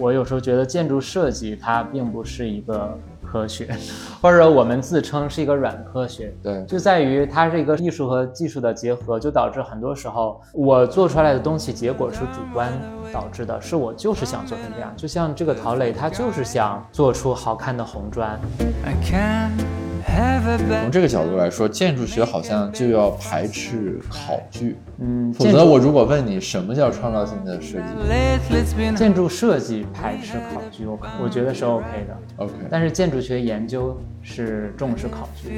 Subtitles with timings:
[0.00, 3.68] 我有时候觉得建筑设计它并不是一个科学，
[4.22, 6.32] 或者我们自称是一个软科学。
[6.42, 12.72] 对，就在于它是一个艺术和技术的结合，就导致很多时候我做出来的东西结果是主观
[13.12, 14.90] 导致的，是我就是想做成这样。
[14.96, 18.38] 就像这个陶磊，他就是想做出好看的红砖。
[20.80, 24.76] 从这个角度来说，建筑学好像就要排斥考据。
[24.98, 27.84] 嗯，否则我如果问你什么叫创造性的设计，
[28.96, 32.16] 建筑设计排斥考据，我我觉得是 OK 的。
[32.36, 35.54] OK，但是建筑学研究是重视考据的。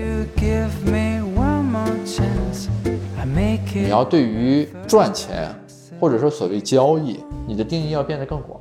[3.75, 5.55] 你要对于赚钱，
[5.99, 8.60] 或者说所谓交易，你的定义要变得更广。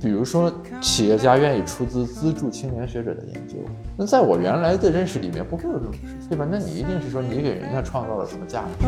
[0.00, 3.56] 比如说，企业家愿意出资资助青年学者的研究，
[3.96, 6.46] 那在我原来的认识里面不会有这种事情，对吧？
[6.48, 8.86] 那你一定是说你给人家创造了什么价值？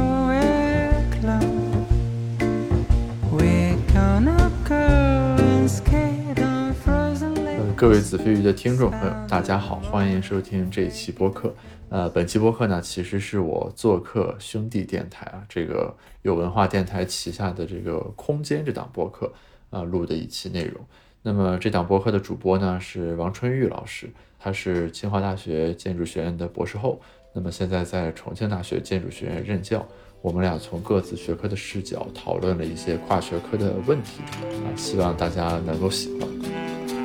[7.76, 11.52] 各位子非鱼的听众朋友，大家好，欢迎收听这一期播客。
[11.88, 19.32] 呃，本期播客呢，其实是我做客兄弟电台啊，这个有文化电台旗下的这个空间这档播客。
[19.70, 20.84] 啊，录的一期内容。
[21.22, 27.00] 那么这档播客的主播呢是王春玉老师，他是清华大学建筑学院的博士后，
[27.34, 29.86] 那么现在在重庆大学建筑学院任教。
[30.22, 36.99] 我们俩从各自学科的视角讨论了一些跨学科的问题，啊，希望大家能够喜欢。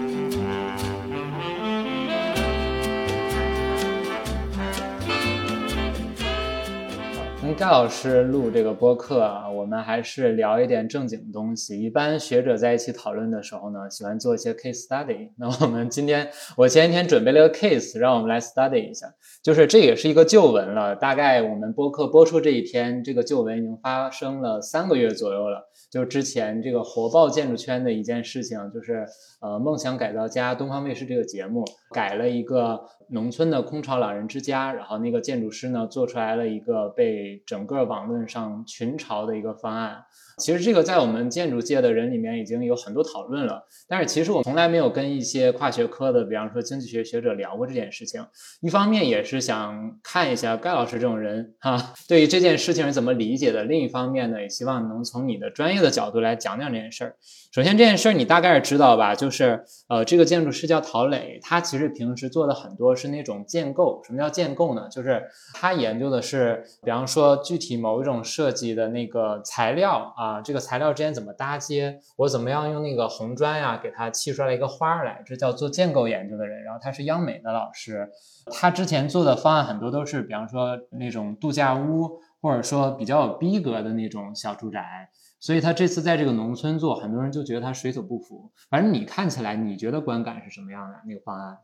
[7.46, 11.80] 跟盖老师录这个播客啊，我们还是聊一点正经的东西。
[11.80, 15.30] 一般学者在一起讨论的时候呢，喜欢做一些 case study。
[15.38, 19.06] 那我们今天，我前一天准备了个 case，让我们来 study 一下。
[19.44, 25.70] 就是这也是一个旧闻了，大概我们播客播出这一天，这个旧闻已经发生了三个月左右了。
[25.92, 29.06] 就之前这个火爆建筑圈的一件事情，就是
[29.40, 40.06] 呃，梦想改造家东方卫视这个节目改了一个农村的空巢老人之家，然后那个建筑师呢做出来了一个被整个网络上群嘲的一个方案。
[40.38, 48.25] 其实这个在我们建筑界的人里面已经有很多讨论了，但是其实我从来没有跟一些跨学科的，比方说经济学学者聊过这件事情。
[48.59, 57.16] 一方面也是想看一下盖老师这种人哈，对于这件事情是怎么理解的；另一方面呢，也希望能从你的专业的角度来讲讲这件事儿。
[57.53, 59.16] 首先这件事儿你大概是知道吧？
[59.16, 64.01] 就是呃，这个建筑师叫陶磊，他其实平时做的很多是那种建构。
[64.06, 64.90] 什么叫建构呢？
[64.91, 70.25] 就是他研究的是，比方说具体某一种设计的那个材料啊。
[70.25, 72.00] 啊，这个材料之间怎么搭接？
[72.18, 75.22] 我怎么样用那个红砖呀，给它砌出来一个花来？
[75.24, 76.63] 这叫做建构研究的人。
[76.63, 78.09] 然后他是央美的老师，
[78.52, 85.09] 他之前做的方案很多都是，比方说那种度假屋，或者说比较有逼格的那种小住宅。
[85.40, 88.52] 所以他这次在这个农村做，很多人就觉得他水土不服。
[88.69, 90.96] 反正你看起来，你觉得观感是什么样的？
[91.07, 91.56] 那个方案？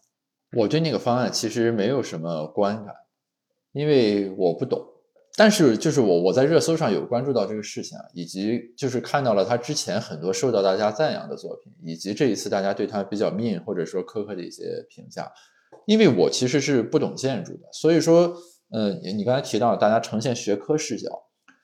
[0.55, 2.93] 我对那个方案其实没有什么观感，
[3.71, 4.85] 因为我不懂。
[5.37, 15.31] 但是，就是我我在热搜上有关注到这个事情啊，以及就是看到了他之前很多受到大家赞扬的作品，以及这一次大家对他比较 mean 或者说苛刻的一些评价。
[15.85, 18.35] 因为我其实是不懂建筑的，所以说，
[18.71, 21.09] 嗯，你刚才提到大家呈现学科视角，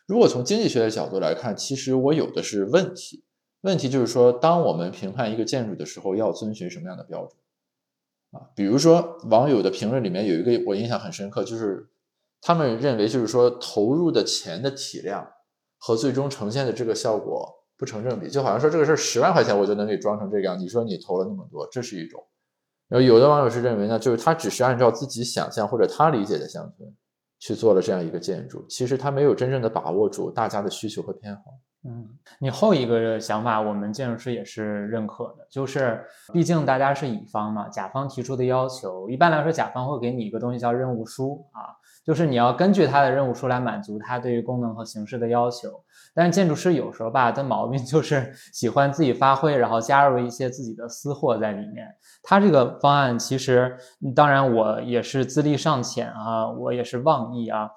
[0.07, 3.25] 如果从经济学的角度来看，其实我有的是问题。
[3.61, 7.31] 问题就是说，当我们评判一个建筑的时候，要遵循什么样的标准
[8.31, 8.47] 啊？
[8.55, 11.89] 比如说，网友的评论里面有一个我印象很深刻，就是。
[12.47, 15.28] 他们认为，就是说投入的钱的体量
[15.78, 17.46] 和最终呈现的这个效果
[17.78, 22.24] 不成正比，就好像说这个事儿十万块钱我就能给装成这个样，你说你投了那么多，这是一种。
[22.88, 26.90] 然后有的网友是认为呢，就是他只是按照自己想象或者他理解的乡村
[27.38, 31.41] 去做了这样一个建筑，其实他没有真正的把握住大家的需求和偏好。
[31.84, 32.08] 嗯，
[32.40, 41.75] 你后一个想法，我们建筑师也是认可的，就是毕竟大家是乙方嘛，甲方提出的要求，一般来说甲方会给你一个东西叫任务书啊。
[42.07, 45.70] 就是你要根据他的任务书来满足他对于功能和形式的要求，
[46.16, 51.85] 但是建筑师有时候吧，他毛病就是 喜欢自己发挥，然后加入一些自己的私货在里面。
[52.23, 53.76] 他这个方案其实，
[54.16, 57.70] 当然我也是资历尚浅啊，我也是妄议啊，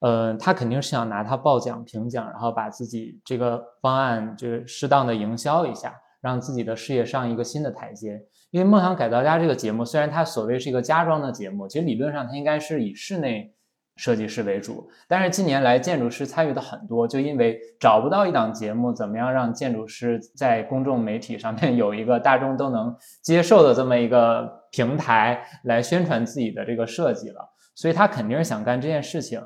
[0.00, 8.20] 呃，他肯定是想拿它报奖评奖，然后把自己这个方案就是适当的营销一下，让自己的事业上一个新的台阶。
[8.50, 13.54] 因为《梦想改造家》这个节目虽然它所谓是一个家装的节目，其实理论上它应该是以室内。
[13.98, 27.40] 设计师为主，但是近年来建筑师参与的很多，就因为找不到一档节目，怎么样让建筑师在公众媒体上面 有一个大众都能接受的这么一个平台来宣传自己的这个设计了，
[27.74, 29.42] 所以他肯定是想干这件事情。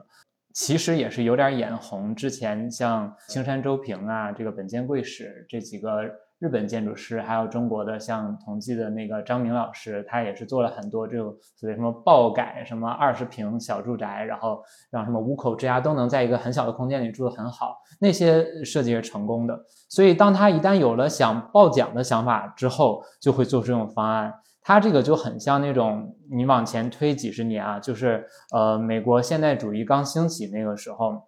[0.54, 2.14] 其实也是有点眼红。
[2.14, 6.02] 之前像青山周平啊，这个本间贵史这几个
[6.42, 14.60] 日本建筑师，还有中国的像同济的那个张明老师，他也是做了很多这种所谓什么爆改，什么二十平小住宅，然后
[14.90, 19.56] 让什么五口之家都能在一个很小的空间里住得很好，那些设计是成功的。
[19.88, 24.34] 所以当他一旦有了想爆奖的想法之后，就会做出这种方案。
[24.64, 31.22] 他这个就很像那种你往前推几十年啊，就是呃美国现代主义刚兴起那个时候，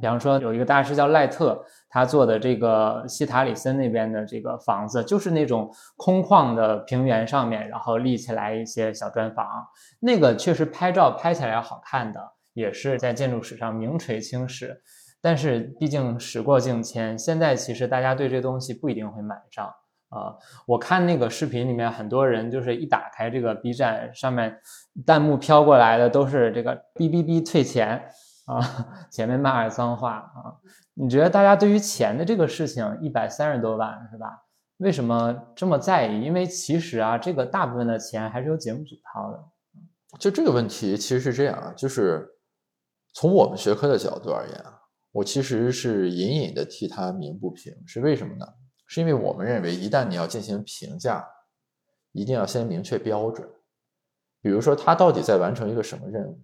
[0.00, 1.58] 比方说有一个大师叫赖特，
[1.88, 9.46] 他做的这个西塔里森那边的这个房子，就是那种空旷的平原上面，然后立起来一些小砖房，
[10.00, 12.20] 那个确实拍照拍起来好看的，
[12.52, 14.82] 也是在建筑史上名垂青史。
[15.22, 19.66] 但是毕竟时过境迁，现在其实大家对这东西不一定会买账。
[20.08, 24.56] 啊，我看那个视频里面，很多人就是一打开这个 B 站，上面
[25.04, 28.00] 弹幕飘过来的都是这个哔哔哔退钱
[28.46, 30.56] 啊，前面骂了脏话啊。
[30.94, 34.42] 你觉得大家对于钱的这个事情，一百三十多万是吧？
[34.78, 36.22] 为什么这么在意？
[36.22, 39.44] 因为其实啊，这个大部分的钱还是由节目组掏的。
[40.18, 42.26] 就这个问题其实是这样啊，就是
[43.12, 44.80] 从我们学科的角度而言啊，
[45.12, 48.46] 我其实是隐隐的替他鸣不平，是为什么呢？
[48.86, 51.26] 是因为我们认为，一旦你要进行评价，
[52.12, 53.48] 一定要先明确标准。
[54.40, 56.40] 比如说，他到底在完成一个什么任务？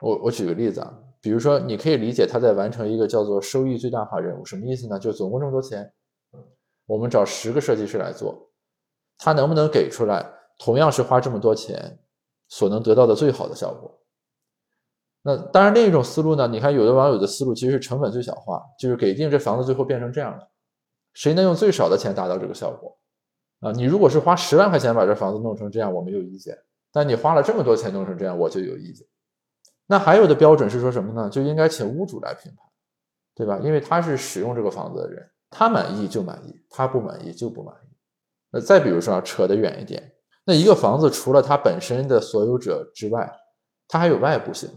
[0.00, 4.98] 我我举个例子啊，比如说，你可以理解他在完成一个叫做收益最大化任务，什么意思呢？
[4.98, 5.92] 就总共这么多钱，
[6.86, 8.50] 我们找十个设计师来做，
[9.18, 10.26] 他能不能给出来
[10.58, 11.98] 同样是花这么多钱
[12.48, 13.98] 所能得到的最好的效果？
[15.22, 16.48] 那当然，另一种思路呢？
[16.48, 20.48] 你看，有的网友的思路其实是成本最小化，就是给定这房子最后变成这样的。
[21.12, 22.96] 谁能用最少的钱达到这个效果？
[23.60, 26.54] 啊，你如果是花十万块钱把这房子弄成这样，我没有意见；
[26.90, 29.06] 但你花了这么多钱弄成这样，我就有意见。
[29.90, 31.28] 那还有的标准是说什么呢？
[31.28, 32.64] 就应该请屋主来评判，
[33.34, 33.58] 对吧？
[33.60, 37.88] 因为他是使用这个房子的人，他满意就满意，他不满意就不满意。
[38.52, 40.12] 那再比如说啊，扯得远一点，
[40.44, 43.28] 那一个房子除了它本身的所有者之外，
[43.88, 44.70] 它还有外部性，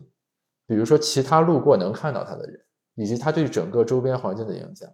[0.66, 2.60] 比如说其他路过能看到它的人，
[2.96, 4.90] 以及它对整个周边环境的影响。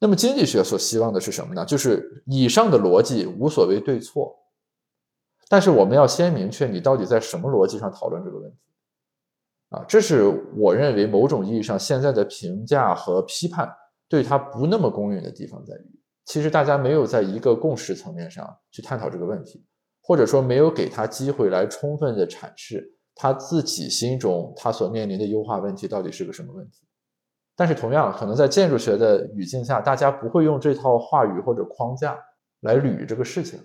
[0.00, 1.64] 那么经济学所希望的是什么呢？
[1.64, 4.36] 就是以上的逻辑无所谓对错，
[5.48, 8.56] 但是我们要先明确你到底在什么逻辑上讨论这个问题
[9.76, 9.84] 啊？
[9.86, 10.24] 这是
[10.56, 13.70] 我认为某种意义上现在的评价和批判
[14.08, 19.64] 对他不那么公允的地方在于，其实大家没有在一个共识层面上去探讨这个问题，
[20.02, 22.84] 或者说没有给他机会来充分的阐释
[23.14, 26.86] 他自己心中他所面临的优化问题到底是个什么问题。
[27.56, 32.18] 但是同样，可能在建筑学的语境下，大家不会用这套话语或者框架
[32.60, 33.58] 来捋这个事情。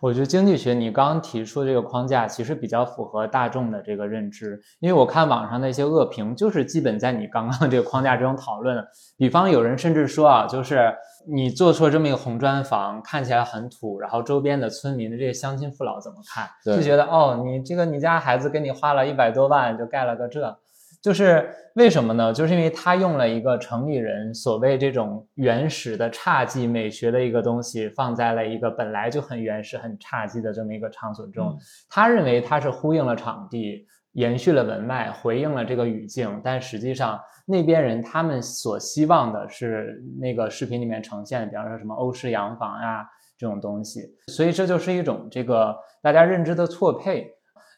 [0.00, 4.60] 我觉得经济学你刚刚提出的这个框架，其实比较符合大众的这个认知。
[4.80, 8.84] 因为我看网上的一些恶评，就是基本在你刚刚这个框架之中讨论。
[9.16, 10.92] 比方有人甚至说啊，就是
[11.26, 16.48] 你做出了这么一个红砖房，看起来很土，然后周边的村民的这些乡亲父老怎么看？
[16.64, 20.58] 就觉得哦，你这个你家孩子给你花了一百多万就盖了个这。
[21.02, 22.32] 就是为什么呢？
[22.32, 31.58] 就是因为他用了一个城里人所谓这种原始的侘寂美学的一个东西，放在了一个本来就很原始、很侘寂的这么一个场所中。
[31.88, 36.40] 他认为他是呼应了场地，延续了文脉，回应了这个语境。
[36.44, 43.04] 但实际上，那边人他们所希望的是那个视频里面呈现的，比方说什么欧式洋房呀
[43.36, 44.02] 这种东西。
[44.28, 47.28] 所以这就是一种这个大家认知的错配。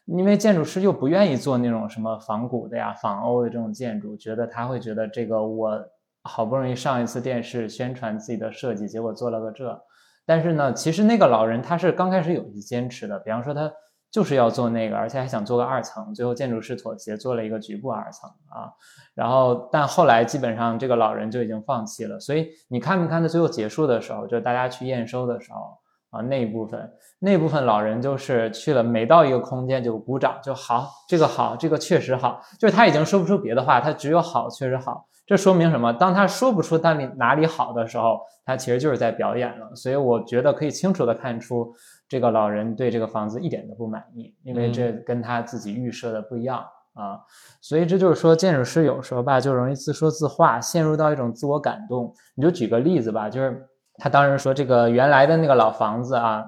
[0.05, 5.83] 因为建筑师又不愿意做那种什么仿古的呀、仿欧的这种建筑，觉得他会觉得这个我
[6.21, 9.81] 好不容易上一次电视宣传自己的设计，结果做了个这。
[10.23, 13.71] 但是呢，其实那个老人他是刚开始有一些坚持的，比方说他
[14.11, 18.69] 就是要做那个，而且还想做个二层，最后建筑师妥协做了一个局部二层啊。
[19.15, 22.19] 然后但后来基本上这个老人就已经放弃了。
[22.19, 25.77] 所以你看没看到最后结束的时候，就大家去验收的时候。
[26.11, 35.05] 啊，那一部分，那部分老人就是去了，每到一个空间就鼓掌，就好，这个好，这个确实好，就是他已经说不出别的话，他只有好，确实好。
[35.25, 35.91] 这说明什么？
[35.91, 39.73] 当他说不出哪里哪里好的时候，他其实就是在表演了。
[39.75, 41.73] 所以我觉得可以清楚的看出，
[42.07, 47.19] 这个老人对这个房子一点都不满意，因为这跟他自己预设的不一样啊。
[47.59, 52.13] 所以这就是说，建筑师有时候吧，就容易自说自话，陷入到一种自我感动。
[52.35, 53.67] 你就举个例子吧，就是。
[53.97, 56.43] 他当时说，这个原来的那个老房子啊，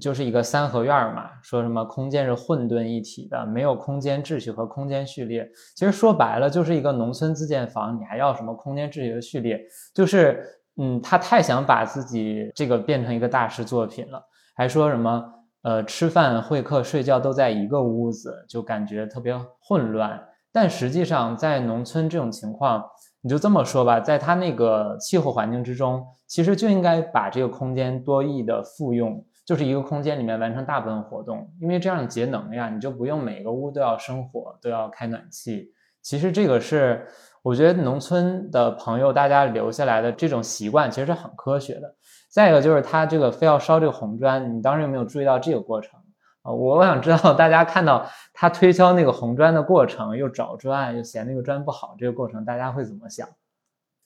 [0.00, 5.46] 就是一个三合院嘛，说什么空间是混沌一体的，没有空间秩序和空间序列。
[5.74, 9.60] 其实说白了，就是一个农村自建房，你还要什么空间秩序的序列？
[9.94, 10.42] 就是，
[10.78, 14.22] 嗯，他太想把自己这个变成一个大师作品了，
[14.54, 15.24] 还说什么，
[15.62, 20.18] 呃，吃饭、会客、睡觉都在一个屋子，就感觉特别混乱。
[20.52, 22.82] 但实际上在农村这种情况，
[23.26, 35.72] 你就这么说吧，在它那个气候环境之中，其实就应该把这个空间多义的复用，就是一个空间里面完成大部分活动，因为这样节能呀，你就不用每个屋都要生火，都要开暖气。
[36.02, 37.04] 其实这个是
[37.42, 41.96] 我觉得农村的朋友大家留下来的这种习惯，其实是很科学的。
[42.30, 45.98] 再一个就是他这个非要烧这个红砖，你当时有没有注意到这个过程
[46.46, 46.52] 啊？
[46.52, 53.28] 我想知道大家看到他推销那个红砖的过程，又找砖，又嫌那个砖不好，这个过程大家会怎么想？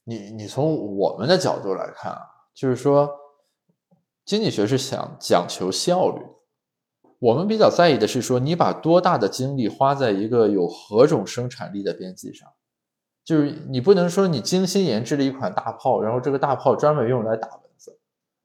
[0.05, 2.23] 你你从我们的角度来看啊，
[2.55, 3.09] 就是说
[4.25, 6.23] 经济学是想讲求效率，
[7.19, 12.49] 我们比较在意的是说你把多大的精力花在一个有何种生产力的边际上，
[13.25, 17.97] 就是你不能说你精心研制了一款大炮，然后这个大炮专门用来打蚊子。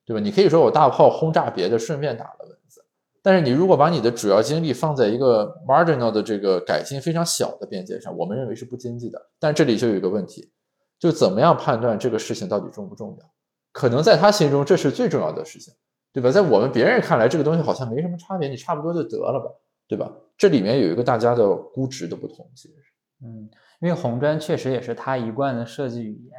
[0.07, 0.19] 对吧？
[0.19, 2.84] 你可以说我大炮轰炸别的，顺便打了蚊子。
[3.25, 9.19] 但是你如果把你的主要精力放在一个 marginal 的这个改进非常小的边界上，我们认为是不经济的。
[9.39, 10.51] 但这里就有一个问题，
[10.99, 13.25] 就怎么样判断这个事情到底重不重要？
[13.71, 15.73] 可能在他心中这是最重要的事情，
[16.13, 16.29] 对吧？
[16.29, 19.49] 在我们别人看来，这个东西好像没什么差别，你差不多就得了吧，
[19.87, 20.11] 对吧？
[20.37, 23.49] 这里面有一个大家的估值的不同，其实是，嗯。
[23.81, 26.33] 因为红砖确实也是他一贯的设计语言。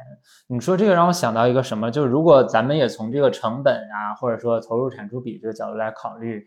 [0.47, 1.91] 你说这个让我想到一个什么？
[1.91, 6.45] 就是如果咱们也从这个成本啊，或者说投入产出比这个角度来考虑，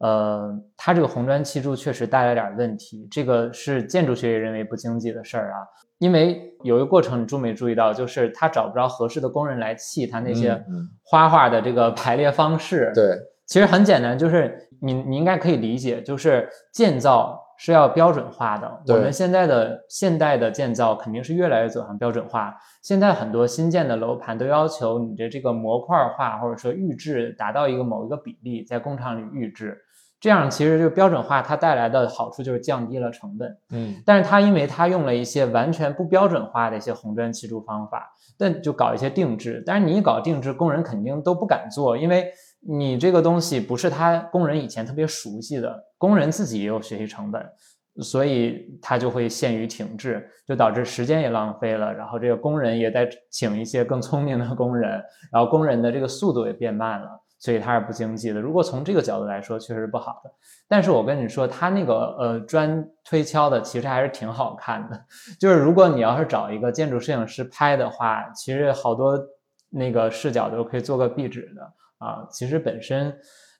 [0.00, 3.08] 呃，它这个红砖砌筑确实带来点问题。
[3.10, 5.56] 这个是建筑学也认为不经济的事儿啊。
[5.98, 7.94] 因为有一个过程，你注没注意到？
[7.94, 10.60] 就是他找不着合适的工人来砌他那些
[11.02, 12.90] 花画的这个排列方式。
[12.94, 13.16] 对，
[13.46, 17.38] 其实很简单，就是你你应该可以理解，就是建造。
[17.62, 18.82] 是要标准化的。
[18.88, 22.56] 我们现在的现代的建造肯定是越来越走向标准化。
[22.80, 29.76] 现在很多新建的楼盘都要求你的这个模块化或者说预制达到一个某一个比例，在工厂里预制。
[30.20, 33.56] 这样其实就标准化，它带来的好处就是降低了成本。
[33.70, 39.62] 嗯，但是它因为它用了一些完全不标准化的一些红砖砌筑方法，但就搞一些定制。
[39.66, 42.30] 但是你一搞定制，工人肯定都不敢做，因为。
[42.62, 47.42] 你这个东西不是他工人以前特别熟悉的，工人自己也有学习成本，
[48.02, 54.90] 所以他就会陷于停滞，就导致时间也浪费了，然后这个工人也在请一些更聪明的工人，
[55.32, 57.08] 然后工人的这个速度也变慢了，
[57.40, 58.40] 所以它是不经济的。
[58.40, 60.30] 如果从这个角度来说，确实是不好的。
[60.68, 65.04] 但是我跟你说，它那个呃砖推敲的其实还是挺好看的，
[65.40, 69.18] 就是如果你要是找一个建筑摄影师拍的话，其实好多
[69.70, 71.72] 那个视角都可以做个壁纸的。
[72.00, 73.14] 啊，其实本身，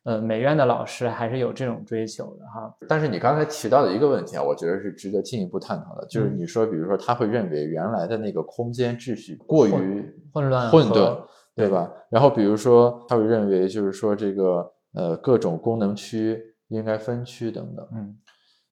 [0.05, 2.75] 呃，美院的老师还是有这种追求的哈。
[2.89, 11.19] 但是你刚才提到的一个问题啊，我觉得是值得进一步探讨的，就是你说，比如说他会认为原来的那个空间秩序过于混乱混沌，
[11.54, 11.92] 对吧？
[12.11, 17.88] 然后比如说他会认为，就是说这个呃各种功能区应该分区等等。
[17.92, 18.19] 嗯，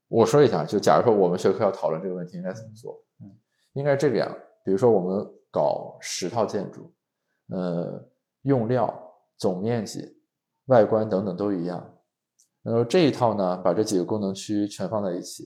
[0.08, 3.30] 我说一下，就假如说我们学科要讨论这个问题应该怎么做，嗯，
[3.72, 4.30] 应该这个样，
[4.64, 6.92] 比如说我们搞十套建筑，
[7.48, 8.02] 呃，
[8.42, 9.04] 用料。
[9.40, 10.20] 总面积、
[10.64, 11.94] 外观等等都一样，
[12.64, 15.44] 然后这一套呢，把这几个功能区全放在一起；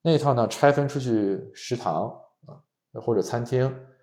[0.00, 2.08] 那一套呢，拆分出去食堂
[2.46, 2.54] 啊
[3.04, 3.62] 或者餐厅，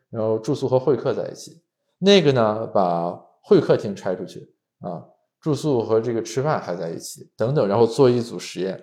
[0.10, 1.54] 然后住宿和会客在一起；
[2.00, 3.12] 那个呢，把
[3.44, 5.06] 会客厅拆出去啊，
[5.40, 8.82] 住宿和这个吃饭还在一起等等，然后做一组实验，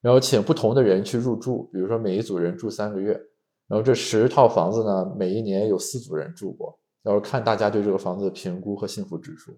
[0.00, 3.12] 然后请不同的人去入住，比如说每一组人住三个月，
[3.68, 9.56] 然后这十套房子呢，每一年有四组人住过，然后看大家对这个房子的评估和幸福指数。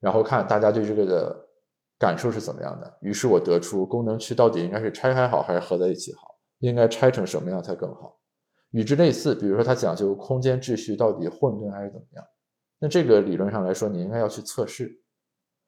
[0.00, 1.36] 然后看大家对这个的
[1.98, 8.17] 感受是怎么样的，于是我得出功能区到底应该是拆开好还是合在一起好，应该拆成什么样才更好？
[8.70, 12.24] 与之类似，比如说它讲究空间秩序到底混沌还是怎么样？
[12.78, 15.00] 那这个理论上来说，你应该要去测试，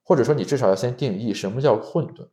[0.04, 2.28] 或者说你至少要先定义什么叫混沌。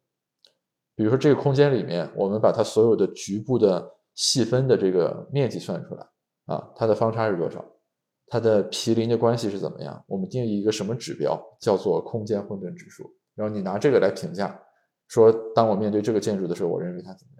[0.95, 6.07] 比如说这个空间里面，我们把它所有的局部的细分的这个面积算出来
[6.45, 7.63] 啊，它的方差是多少？
[8.27, 10.03] 它的毗邻的关系是怎么样？
[10.07, 13.09] 我们定义一个什么指标，叫做空间混沌指数。
[13.35, 14.59] 然后你拿这个来评价，
[15.07, 17.36] 说当我面对这个建筑的时候，我认为它怎么？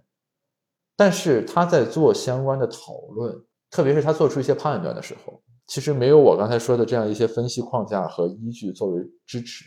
[0.98, 3.34] 但是他在做相关的讨论，
[3.70, 9.64] 特别是他做出一些判断的时候，其实没有我刚才说的这样一些分析框架和依据作为支持。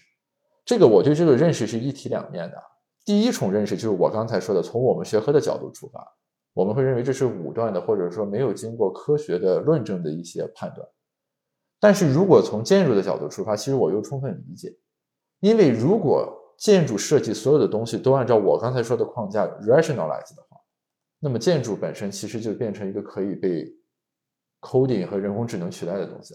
[0.64, 2.56] 这个我对这个认识是一体两面的。
[3.04, 6.04] 第一重认识就是我刚才说的，从我们学科的角度出发，
[6.52, 10.86] 我们会认为这是武断的，或者说没有经过科学的论证的一些判断。
[11.78, 14.76] 但是如果从建筑的角度出发，其实我又充分理解，
[15.40, 20.46] 因为如果建筑设计所有的东西都按照我刚才说的框架 rationalize 的，
[21.22, 23.70] 那么建筑本身其实就变成一个可以被
[24.62, 26.34] coding 和人工智能取代的东西。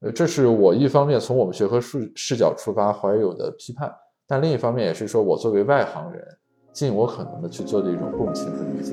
[0.00, 3.90] 呃，这是我一方面从我们学科视视角出发怀有的批判，
[4.26, 6.22] 但另一方面也是说我作为外行人，
[6.70, 8.92] 尽我可能的去做的一种共情和理解。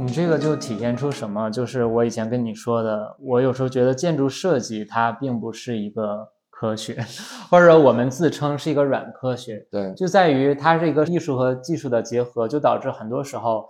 [0.00, 1.50] 你这个就体现出什么？
[1.50, 7.04] 就是我以前跟你说的，我有时候觉得建筑设计它并不是一个科学，
[7.50, 13.68] 或者我们自称是一个软科学，对，就在于它是一个艺术和技术的结合，就导致很多时候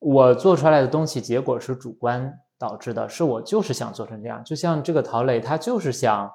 [0.00, 4.42] 我做出来的东西结果是主观导致的，是我就是想做成这样。
[4.44, 6.30] 就像这个陶磊，他就是想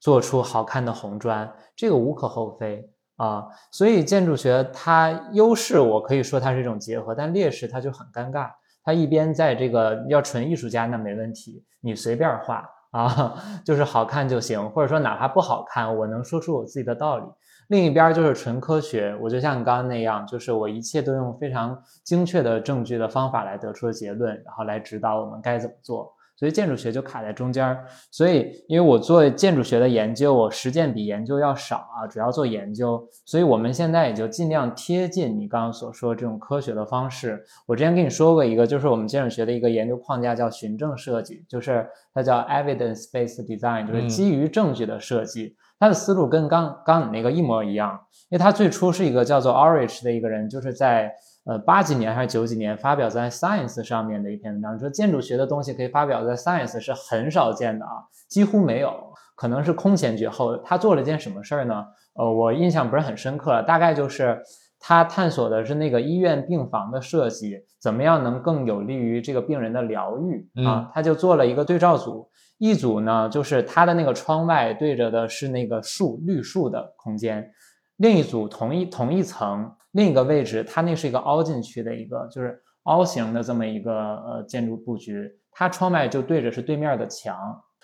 [0.00, 2.90] 做出好看的红砖，这个无可厚非。
[3.16, 8.48] 啊，所以建筑学它优势，我可以说它是一种结合，但劣势它就很尴尬。
[8.84, 17.24] 它一边在这个要纯艺术家那没问题，你随便画 啊，就是好看就行，或者说哪怕不好看，我能说出我自己的道理。
[17.68, 26.10] 另一边就是纯科学，我就像你刚刚那样，就是我一切都用非常精确的证据的方法来得出的结论，然后来指导我们该怎么做。
[26.38, 37.44] 所以建筑学就卡在中间儿，所以因为我做建筑学的研究，我实践比研究要少啊，主要做研究，所以我们现在也就尽量贴近你刚刚所说这种科学的方式。
[37.66, 45.56] 我之前跟你说过一个，就是我们建筑学的一个研究框架叫循证设计，就是它叫 evidence-based design，就是基于证据的设计。
[45.80, 51.12] 它的思路跟刚刚你那个一模一样，因为他最初是一个叫做 Orich 的一个人，就是在。
[51.48, 58.92] 呃，八几年还是九几年发表在 Science 上面的一篇文章，说建筑学的东西可以发表在 Science 是很少见的啊，几乎没有，
[59.34, 60.58] 可能是空前绝后。
[60.58, 61.86] 他做了件什么事儿呢？
[62.16, 64.38] 呃，我印象不是很深刻了，大概就是
[64.78, 70.90] 他探索的是那个医院病房的设计，怎么样能更有利于这个病人的疗愈啊？
[70.92, 72.28] 他就做了一个对照组，
[72.58, 77.50] 一组呢就是他的那个窗外对着的是那个树绿树的空间，
[77.96, 79.72] 另一组同一同一层。
[79.92, 87.36] 另一个位置，它那是一个凹进去的一个，就是凹形的这么一个呃建筑布局，它窗外就对着是对面的墙，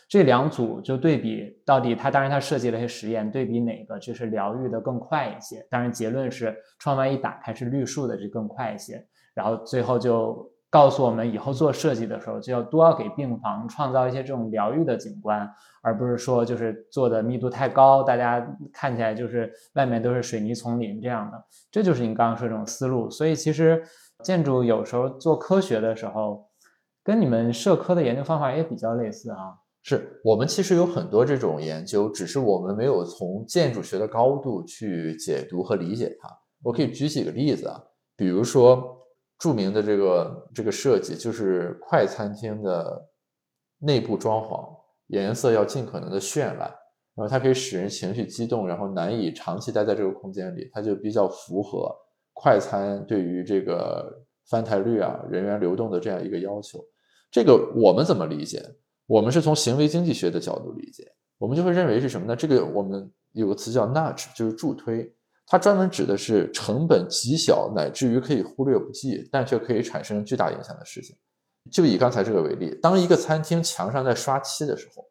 [0.08, 10.50] 这两组就对比到底，它当然它设计了一些实验，对比哪个就是疗愈的更快一些，当然结论是窗外一打开是绿树的就更快一些，然后最后就。
[10.74, 15.48] 告诉我们以后做设计的时候，就要多要给病房创造一些这种疗愈的景观，
[15.84, 21.40] 而不是说就是做的密度太高，大家看起来就是外面都是水泥丛林这样的。
[21.70, 23.08] 这就是你刚刚说这种思路。
[23.08, 23.80] 所以其实
[24.24, 26.44] 建筑有时候做科学的时候，
[27.04, 29.54] 跟你们社科的研究方法也比较类似啊。
[29.84, 36.28] 是我们其实有很多这种研究，只是我们没有从建筑学的高度去解读和理解它。
[36.64, 37.80] 我可以举几个例子啊，
[38.16, 39.02] 比如说。
[39.38, 43.08] 著名的这个这个设计就是快餐厅的
[43.80, 44.66] 内部装潢，
[45.08, 46.72] 颜色要尽可能的绚烂，
[47.14, 51.94] 然后它可以使人情绪激动，然后难以长期待在这个空间里，它就比较符合
[52.32, 56.78] 快餐对于这个翻台率啊、人员流动的这样一个要求。
[57.30, 58.62] 这个我们怎么理解？
[59.06, 61.04] 我们是从行为经济学的角度理解，
[61.36, 62.34] 我们就会认为是什么呢？
[62.34, 65.14] 这个我们有个词叫 nudge，就是助推。
[65.46, 71.16] 它专门指的是成本极小乃至于可以忽略不计，但却可以产生巨大影响的事情。
[71.70, 75.04] 就以刚才这个为例，当一个餐厅墙上在刷漆的时候，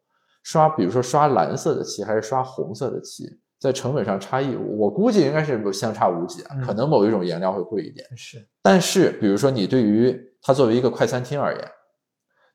[0.44, 3.28] 刷比如说刷蓝色的漆还是刷红色的漆，
[3.60, 6.56] 在成本上差异，我估计应该是相差无几啊。
[6.66, 8.48] 可能某一种颜料会贵一点，是。
[8.62, 11.72] 但是比如说你对于它作为一个快餐厅而言，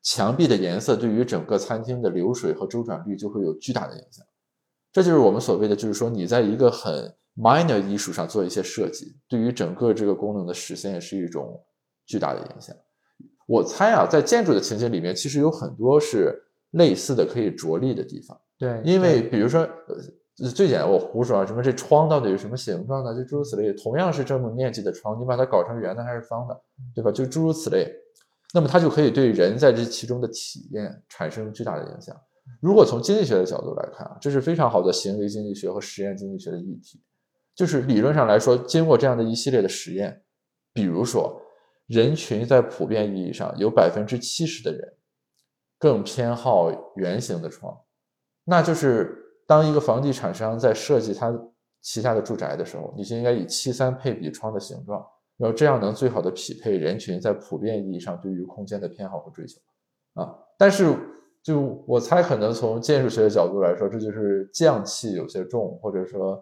[0.03, 4.25] 墙壁的颜色对于整个餐厅的流水和周转率就会有巨大的影响。
[4.93, 11.63] 这就是我们所谓的，就是说你在一个很 minor 艺术上做一些设计，对于整个这个功能的实现也是一种
[12.05, 12.75] 巨大的影响。
[13.47, 16.37] 我猜啊，在建筑的情节里面，其实有很多是
[16.73, 18.39] 类似的可以着力的地方。
[18.59, 23.73] 对，因为比如说，呃，最简单，我胡说啊，什么这窗到底是什么形状的，就诸如此类。
[23.73, 26.61] 同样是这么面积的窗，你把它搞成圆的还是方的，
[26.95, 27.11] 对吧？
[27.11, 27.91] 就诸如此类。
[28.53, 32.15] 那么它就可以对人在这其中的体验产生巨大的影响。
[32.61, 37.01] 如果从经济学的角度来看啊，这是非常好的行为经济学和实验经济学的议题。
[37.59, 40.23] 就是理论上来说，经过这样的一系列的实验，
[40.73, 41.43] 比如说，
[41.89, 44.95] 人群在普遍意义上有百分之七十的人
[45.77, 47.77] 更偏好圆形的窗，
[48.45, 49.13] 那就是
[49.45, 51.37] 当一个房地产商在设计他
[51.83, 55.05] 旗下的住宅的时候，你就应该以七三配比窗的形状，
[55.37, 59.61] 然后这样能最好的匹配人群在普遍意义上对于空间的偏好和追求
[60.15, 60.33] 啊。
[60.57, 60.97] 但是，
[61.43, 66.41] 就我猜，可能从建筑学的角度来说，这就是匠气有些重，或者说。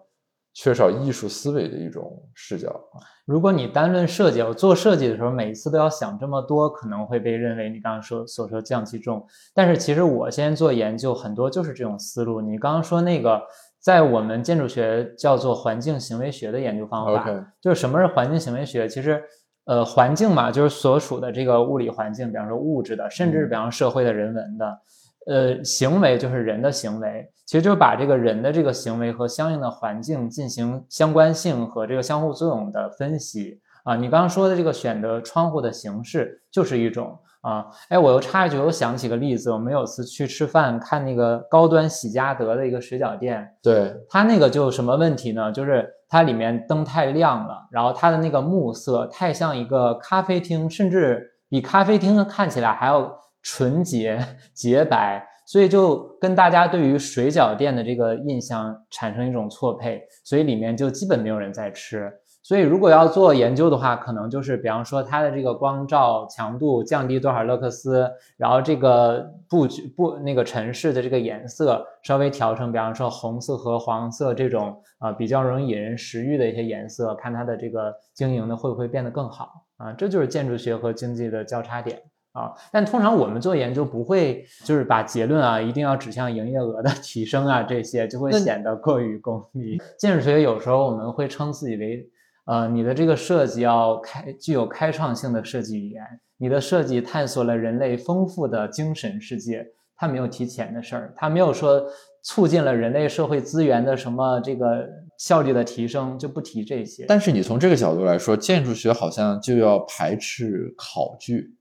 [0.57, 2.97] 缺少艺术思维的一种视角啊！
[3.25, 9.23] 如果你单论设计，我做设计的时候，每一次都要想这么多，可能会被认为你刚刚说所说匠气重。
[9.53, 12.41] 但是其实我现在做研究，很多就是这种思路。
[12.41, 13.39] 你刚刚说那个，
[13.79, 18.89] 在我们建筑学叫做环境行为学的研究方法，就是什么是环境行为学？
[18.89, 19.21] 其实，
[19.65, 24.79] 呃，环境嘛，就是所属的这个物理环境，比方说物质的，甚至比方社会的人文的。
[25.27, 33.95] 呃，行为就是人的行为，其实就是把这个人的这个行为和相应的环境进行相关性和这个相互作用的分析啊。
[33.95, 37.65] 你刚刚说的这个选择窗户的形式就是一种啊。
[37.89, 45.51] 哎，我又插一句，我想起个例子，我们有次去吃饭，看那个高端喜家德的一个水饺店，对，它那个就什么问题呢？
[45.51, 53.13] 就是它里面灯太亮了，然后它的那个木色太像一个咖啡厅，甚至比咖啡厅看起来还要
[53.47, 54.19] 纯洁
[54.53, 55.25] 洁白。
[55.49, 62.11] 所以就跟大家对于水饺店的这个印象产生一种错配，所以里面就基本没有人在吃。
[62.43, 68.05] 所以如果要做研究的话，可能就是比方说它的这个光照强度降低多少勒克斯，
[68.35, 79.93] 然后这个布局布那个城市的这个颜色稍微调成，比方说红色和黄色这种啊比较容易引人食欲的一些颜色，看它的这个经营的会不会变得更好啊？
[79.93, 82.01] 这就是建筑学和经济的交叉点。
[82.37, 89.81] 啊，但通常我们做研究不会就是把结论啊一定要指向营业额的 提升啊，这些就会显得过于功利。
[89.97, 92.07] 建筑学有时候我们会称自己为，
[92.45, 96.03] 呃，你的这个设计要开具有开创性的设计语言，
[96.37, 101.83] 你的设计探索了人类丰富的精神世界，它没有提钱的事儿，它没有说
[102.21, 107.05] 促进了人类社会资源的什么这个效率的提升，就不提这些。
[107.07, 111.56] 但是你从这个角度来说，建筑学好像就要排斥考据。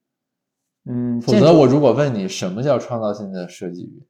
[0.88, 4.06] 嗯，否则我如果问你什么叫创造性的设计语言，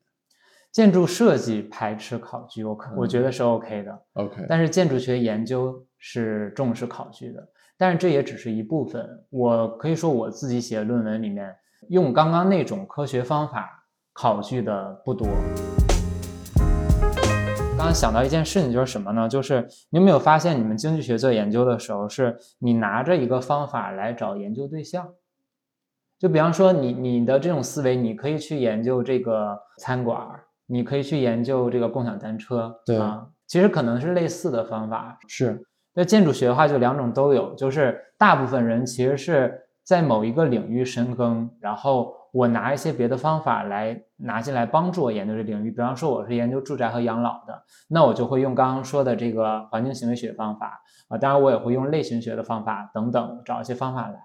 [0.71, 4.45] 建筑设计排斥考据，我可我觉得是 OK 的，OK。
[4.47, 9.09] 但是建筑学研究是重视考据的，但是这也只是一部分。
[9.31, 11.55] 我可以说我自己写论文里面
[11.89, 13.71] 用刚刚那种科学方法
[14.13, 15.27] 考据的不多。
[17.79, 19.27] 刚刚想到一件事情就是什么呢？
[19.29, 25.07] 就是你有没有发现，你们经济学做研究的时候，是你拿着一个方法来找研究对象。
[26.19, 30.19] 就比方说，你你的这种思维，你可以去研究这个餐馆，
[30.67, 35.19] 你可以去研究这个共享单车，对啊，其实可能是类似的方法。
[35.29, 35.63] 是，
[35.95, 45.71] 那建筑学的话，就两种都有，就是大部分人其实是在某一个领域深耕，然后我拿一些别的方法来拿进来帮助我研究这领域。
[45.71, 54.17] 比方说，我是研究住宅和养老的，那我就会用刚刚说的这个环境行为学方法啊，当然我也会用类型学的方法等等，找一些方法来。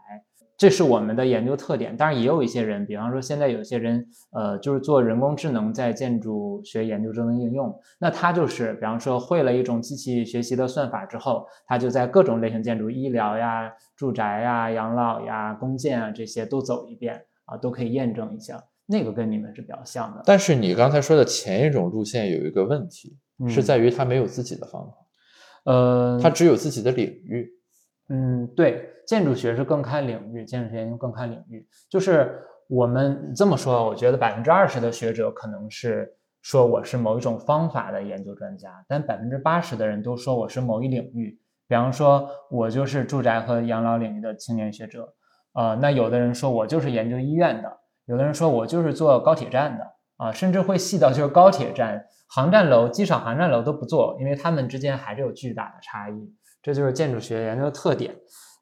[0.62, 20.21] 这是我们的研究特点，当然也有一些人，比方说现在有些人，呃，就是做人工智能在建筑学研究中的应用，那他就是，比方说会了一种机器学习的算法之后，他就在各种类型建筑，医疗呀、住宅呀、养老呀、公建啊这些都走一遍啊，都可以验证一下，那个跟你们是比较像的。
[20.28, 23.17] 但是你刚才说的前一种路线有一个问题，
[23.50, 24.93] 是在于它没有自己的方法，
[25.71, 27.50] 呃，它只有自己的领域。
[28.12, 28.88] 嗯，对。
[29.08, 31.67] 建筑学是更看领域，建筑学研究更看领域。
[31.89, 36.10] 就是我们这么说，我觉得百分之二十的学者可能是
[36.41, 41.38] 说我是某一种方法的研究专家，但百分之八十的人都说我是某一领域。
[41.67, 45.13] 比方说，我就是住宅和养老领域的青年学者。
[45.54, 49.86] 呃，那有的人说我就是研究医院的，有的人说我就是做高铁站的，
[50.17, 56.34] 啊，甚至会细到就是高铁站、航站楼、机场航站楼都不做，因为他们之间还是有巨大的差异。
[56.62, 58.15] 这就是建筑学研究的特点。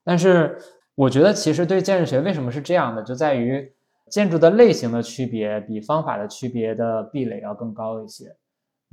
[0.03, 0.57] 但是
[0.95, 3.71] 我觉得，其实对建筑学为什么是这样的，就在于
[4.09, 8.35] 建筑的类型的区别比方法的区别的壁垒要更高一些。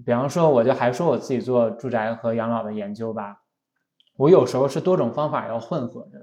[0.04, 3.40] 比方说，我就还说我自己做住宅和养老的研究吧，
[4.16, 6.18] 我有时候是多种方法要混合着。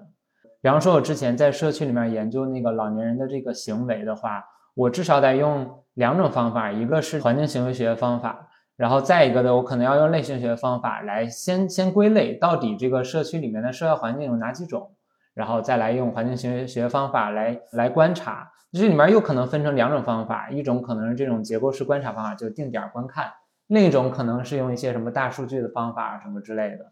[0.61, 4.43] 比方说，我之前在社区里面研究那个老年人的这个行为的话，
[4.75, 8.47] 我至少得用两种方法，一个是环境行为学方法。
[8.75, 14.91] 然后再一个呢，我可能要用类型学方法来先先归类，到底这个社区里面的社会环境有哪几种，
[15.33, 18.49] 然后再来用环境学学方法来来观察。
[18.71, 23.25] 这里面又可能分成两种方法，一种可能是这种结构式观察方法，就定点观看；
[23.67, 26.91] 另一种可能是用一些什么大数据的方法什么之类的。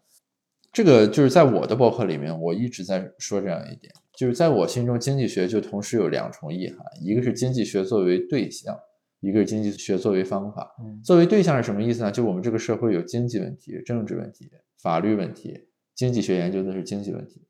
[0.72, 8.78] 这个就是在我的博客里面，我一直在说这样一点，就是在我心中，经济学就同时有两重意涵，一个是经济学作为对象。
[9.22, 12.10] 一个是经济学作为方法，作为对象是什么意思呢？
[12.10, 17.46] 就我们这个社会有经济问题、政治问题、法律问题，经济学研究的是经济问题。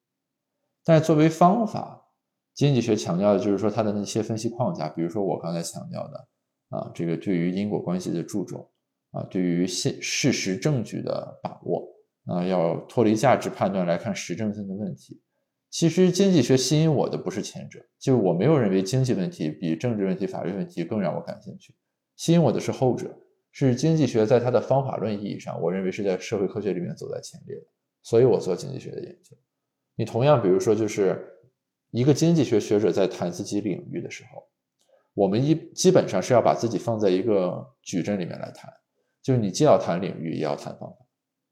[0.85, 2.08] 但是作为方法，
[2.52, 6.28] 经济学强调的就是说它的那些分析框架，比如说我刚才强调的
[6.68, 8.68] 啊，这个对于因果关系的注重
[9.12, 11.88] 啊，对于现事实证据的把握
[12.26, 15.22] 啊，要脱离价值判断来看实证性的问题。
[15.72, 21.74] 其实经济学吸引我的不是前者，就是我没有认为经济问题比政治问题、法律问题更让我感兴趣。
[22.14, 23.11] 吸引我的是后者，
[23.52, 27.64] 是经济学在它的方法论意义上，我认为是在社会科学里面走在前列的，
[28.02, 29.35] 所以我做经济学的研究。
[29.94, 31.26] 你同样，比如说，就是
[31.90, 34.46] 一个经济学学者在谈自己领域的时候，
[35.14, 38.70] 我们一基本上是要把自己放在一个矩阵里面来谈，
[39.22, 40.96] 就是你既要谈领域，也要谈方法，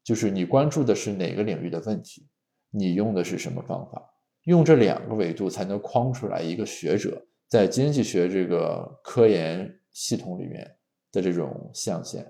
[0.03, 2.27] 就是你关注的是哪个领域的问题。
[2.73, 4.10] 你用的是什么方法？
[4.45, 10.65] 用这两个维度才能框出来一个学者在经济学这个科研系统里面
[11.11, 12.23] 的这种象限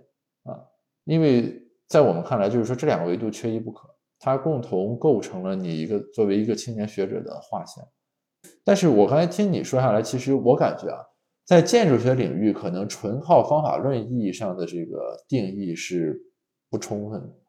[0.44, 0.58] 啊，
[1.06, 3.88] 因为在我们看来，就是说这两个维度缺一不可，
[4.20, 7.86] 它共同构成了你一个作为一个青年学者的画像。
[8.64, 11.00] 但是我刚才听你说下来，其实我感觉啊，
[11.46, 16.20] 在建筑学领域，可能纯靠方法论意义上的这个定义是
[16.70, 17.41] 不充分的。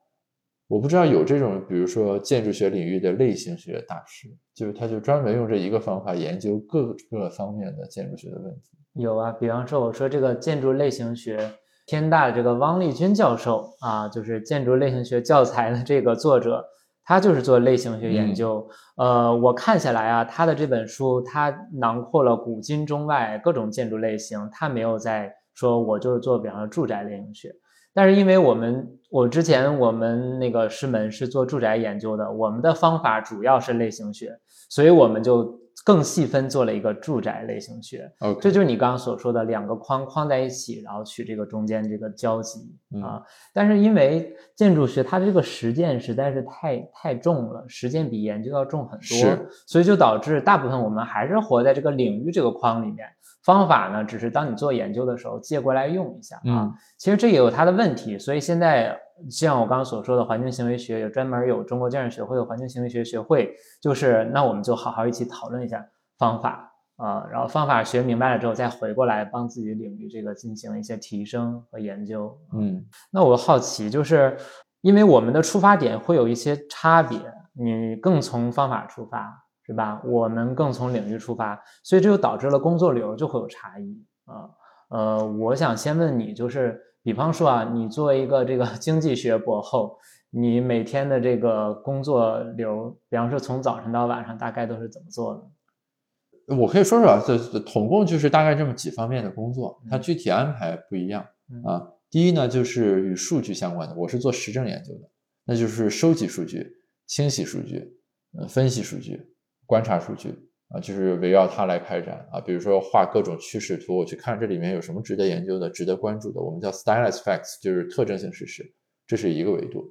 [0.68, 8.70] 我不知道有这种，比如说建筑学领域的类型学大师，就是他就专门用这一个方法研究各个方面的建筑学的问题。
[8.94, 11.50] 有啊，比方说我说这个建筑类型学，
[11.86, 16.64] 天大的这个汪立军教授啊，就是建筑类型学教材的这个作者。
[17.04, 18.64] 他就是做类型学研究，
[18.96, 27.52] 呃，我看下来啊，他的这本书他囊括了古今中外各种建筑类型，他没有在说我就是做比方说住宅类型学，
[27.94, 35.60] 但是因为我们我之前我们那个师门是做住宅研究的，我们的方法主要是类型学，所以我们就。
[35.84, 38.08] 更细分做了一个住宅类型学，
[38.40, 42.60] 这就是你刚刚所说的两个框框在一起，然后取这个中间这个交集
[43.02, 43.20] 啊。
[43.52, 53.08] 但是因为建筑学它的这个实践实在是太太重了，实践比研究要重很多，所以就导致大部分我们还是活在这个领域这个框里面。
[53.42, 56.72] 方法呢，只是当你做研究的时候借过来用一下啊。
[56.96, 58.96] 其实这也有它的问题，所以现在
[59.30, 65.84] 像我刚刚所说的环境行为学，有专门有中国建筑学会的环境行为学学会，就是那我们就好好一起讨论一下
[66.18, 72.38] 方法啊，然后方法学明白了之后，再回过来帮自己领域这个进行一些提升和研究。
[72.52, 74.36] 嗯，那我好奇，就是
[74.82, 77.18] 因为我们的出发点会有一些差别，
[77.54, 79.44] 你更从方法出发。
[79.72, 80.02] 是吧？
[80.04, 84.50] 我们更从领域出发，所以这就导致了工作流就会有差异啊。
[84.90, 89.96] 呃，我想先问你，就是比方说啊，你作为一个这个 经济学博后，
[90.28, 96.56] 你每天的这个工作流，比方说从早晨到晚上，大概都是怎么做的？
[96.56, 101.24] 我可以说说啊，这统共就是大概这么几方面的工作，它具体安排不一样
[101.64, 101.88] 啊。
[102.10, 105.08] 第一呢，就是与数据相关的，我是做实证研究的，
[105.46, 106.70] 那就是收集数据、
[107.06, 107.96] 清洗数据、
[108.36, 109.32] 呃，分析数据。
[109.72, 110.28] 观察数据
[110.68, 112.38] 啊，就是围绕它来开展啊。
[112.38, 116.38] 比如说画各种趋势图，我去看这里面有什么值得研究的、值得关注的。
[116.42, 118.70] 我们叫 stylus facts，就是特征性事实，
[119.06, 119.82] 这是一个维度。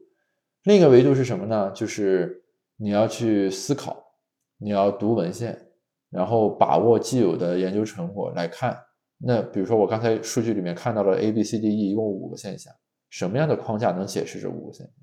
[0.66, 1.72] 另一个维度是什么呢？
[1.72, 2.44] 就是
[2.78, 4.06] 你要去思考，
[4.60, 5.60] 你要读文献，
[6.12, 8.78] 然后把握既有的研究成果来看。
[9.18, 12.72] 那比如说我刚才数据里面看到了 A、B、C、D、E 一共五个现象，
[13.10, 14.96] 什么样的框架能解释这五个现象？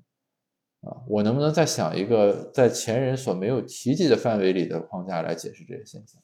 [0.81, 6.21] 啊，我能不能再想一个在前人所没有提及的范围里的框架来解释这些现象？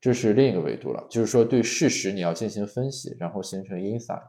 [0.00, 4.20] 这是另一个维度了，就是说对事实你要进行分析，然后形成 insight。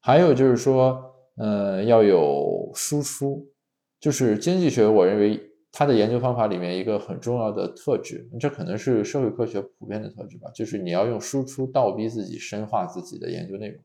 [0.00, 1.02] 还有就是说，
[1.36, 3.50] 呃，要有输出。
[3.98, 5.40] 就是经济学，我认为
[5.72, 13.82] 它的研究方法里面一个很重要的特质，这可能是社会科学普遍的特质吧，就是你要用输出倒逼自己深化自己的研究内容，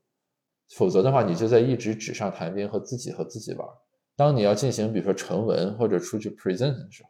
[0.76, 3.66] 否则的话，你就在一直纸上谈兵和自己和自己玩。
[4.20, 7.10] 当你要进行，比如说成文或者出去 present 的时候，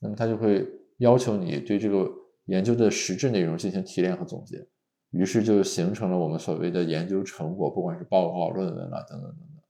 [0.00, 0.66] 那么他就会
[0.96, 2.10] 要求你对这个
[2.46, 4.66] 研究的实质内容进行提炼和总结，
[5.10, 9.62] 于是就形成了我们所谓的研究成果，不管是报告、论文啊等等等等。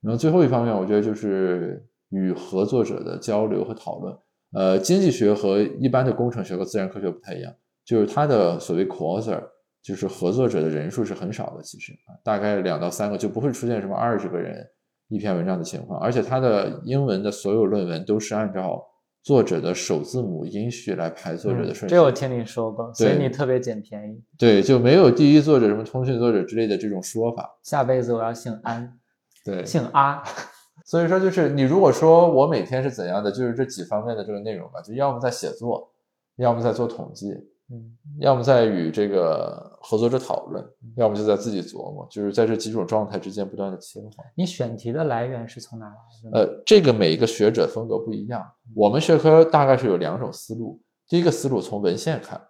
[0.00, 4.14] 那么最后一方面，我觉得就是与合作者的交流和讨论。
[4.52, 7.50] 呃，经济学和一般的工程学和自然科学不太一样，
[7.86, 9.42] 就是它的所谓 co-author，
[9.82, 14.68] 就是合作者的人数是很少的，其实啊，大概两到三个，就不会出现什么二十个人。
[15.08, 18.84] 一篇文章的情况，而且他的英文的所有论文都是按照
[19.22, 21.94] 作者的首字母音序来排作者的顺序。
[21.94, 24.22] 这我听你说过，所以你特别捡便宜。
[24.38, 27.58] 对，就没有第一作者、什么通讯作者之类的这种说法。
[27.62, 28.98] 下辈子我要姓安，
[29.44, 30.22] 对，姓阿。
[30.86, 35.90] 所以说，就是你如果说我每天是怎样的，就是这几方面的这个内容吧，就要么在写作，
[36.36, 37.32] 要么在做统计。
[37.70, 40.64] 嗯，要么在与这个合作者讨论，
[40.96, 44.26] 要么就在自己琢磨，就是在这几种状态之间不断的切换。
[44.34, 46.38] 你选题的来源是从哪来的？
[46.38, 48.44] 呃，这个每一个学者风格不一样。
[48.74, 50.80] 我们学科大概是有两种思路。
[51.08, 52.40] 第一个思路从文献看，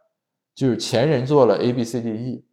[0.54, 2.44] 就是前人做了 A B C D E，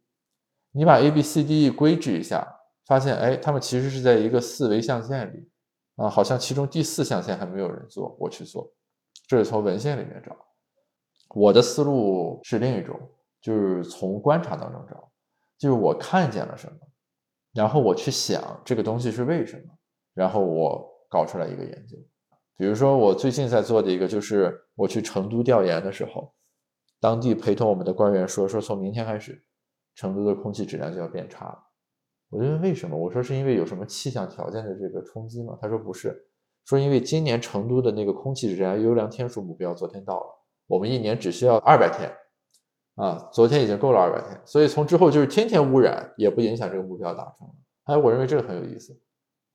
[0.72, 2.46] 你把 A B C D E 归置一下，
[2.86, 5.48] 发现哎，他们其实是在一个四维象限里
[5.96, 8.70] 啊，好像其中第四象限还没有人做，我去做，
[9.26, 10.36] 这是从文献里面找。
[11.34, 12.98] 我的思路是另一种，
[13.46, 15.08] 就是从观察当中找，
[15.56, 16.76] 就是我看见了什么，
[17.54, 19.72] 然后我去想这个东西是为什么，
[20.14, 21.96] 然后我搞出来一个研究。
[22.56, 26.34] 比如说我最近在做的一个，就是我去成都调研的时候，
[27.00, 29.40] 当地陪同我们的官员说，说从明天开始，
[29.94, 31.62] 成都的空气质量就要变差了。
[32.30, 32.98] 我就问为什么？
[32.98, 35.56] 我说是因为有什么气象条件的这个冲击吗？
[35.62, 36.26] 他说不是，
[36.64, 40.42] 说因为今年成都的那个空气质量优良天数目标昨天到了。
[40.66, 42.10] 我们一年只需要二百天，
[42.96, 47.46] 啊，昨天已经够了二百天，所以从之后就是天天污染也不影响这个目标达成。
[47.84, 48.92] 哎，我认为这个很有意思，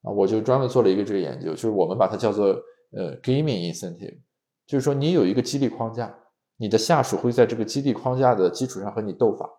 [0.04, 2.48] 啊，我就专门做了一个这个研究，就是我们把它叫做
[2.92, 4.18] 呃 gaming incentive，
[4.66, 6.16] 就是说你有一个激励框架，
[6.58, 9.50] 你的下属会在这个激励框架的基础上和你斗法，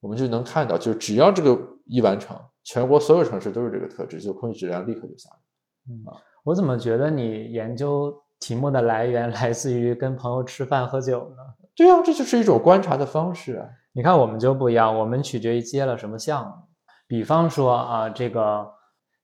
[0.00, 5.36] 我们就能看到，就是只要这个一完成，全国所有城市都是这个特质，就空气质量立刻就下来。
[5.90, 6.02] 嗯，
[6.44, 11.36] 我怎么觉得你研究题目的来源来自于跟朋友吃饭喝酒呢？
[11.78, 13.64] 对啊，这就是一种观察的方式。
[13.92, 16.52] 你看我们就不一样，我们取决于接了什么项目。
[17.06, 18.68] 比方说啊，这个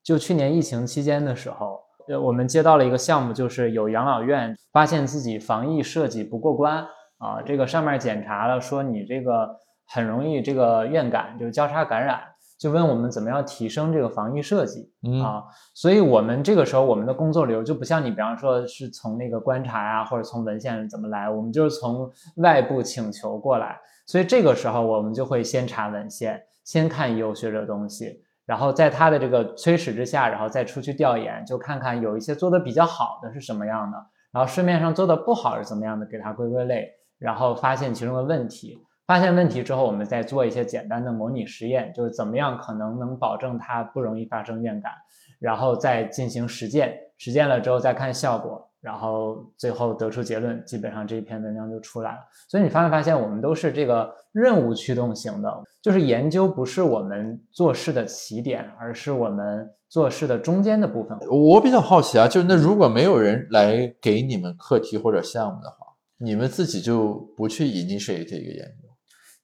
[0.05, 6.79] 就去年疫情期间的时候，呃，我们接到了一个项目，就是有养老院发现自己防疫设计不过关
[7.19, 9.51] 啊，这个上面检查了说你这个
[9.89, 12.21] 很容易这个院感，就是交叉感染，
[12.65, 14.91] 就问我们怎么样提升这个防疫设计
[15.23, 15.45] 啊。
[15.75, 26.43] 所以我们这个时候我们的工作流就不像你，比方说是从那个观察呀，或者从文献怎么来，我们就是从外部请求过来，所以这个时候我们就会先查文献。
[26.65, 33.99] 先看已有学者东西，然后在他的这个催使之下，然后再出去调研，就看看有一些做的比较好的是什么样的，
[34.33, 38.79] 然后市面上做的不好是怎么样的，给它归归类，然后发现其中的问题。
[39.07, 44.93] 发现问题之后，我们再做一些简单的模拟实验，就是怎么样可能能保证它不容易发生院感，
[45.39, 48.71] 然后再进行实践，实践了之后再看效果。
[48.81, 52.19] 然后最后得出结论，基本上这一篇文章就出来了。
[52.47, 61.19] 所以你发没发现，我们都是这个任务驱动型的，就是研究不是我们做事的起点，而是我们做事的中间的部分。
[61.31, 65.77] 我比较好奇啊，就是那如果没有人来给你们课题或者项目的话，
[66.19, 68.84] 你们自己就不去 initiate 这个研究？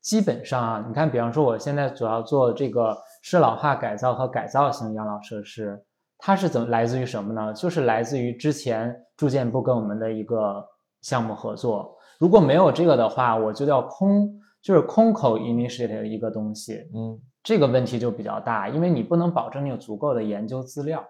[0.00, 5.82] 基本上啊，你看，比方说我现在主要做这个适老化改造和改造型养老设施。
[6.22, 7.52] 它是怎么来自于什么呢？
[7.54, 10.62] 就是来自于之前住建部跟我们的一个
[11.00, 11.96] 项目合作。
[12.18, 16.86] 如果没有这个的话，我就叫空，就是空口 initiate 一个东西。
[16.94, 21.02] 嗯，这个问题就比较大，因为你不能保证你有足够的研究资料，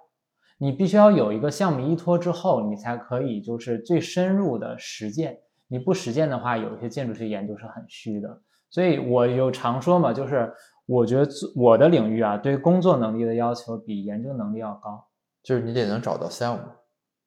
[0.58, 5.36] 你必须要有一个项目依托之后，你才可以就是最深入的实践。
[5.66, 8.40] 你不实践的话，有一些建筑学研究是很虚的。
[8.70, 10.52] 所以我有常说嘛，就是。
[10.86, 15.06] 我觉得我的领域啊，对工作能力的要求比研究能力要高，
[15.40, 16.64] 就是你得能找到项目，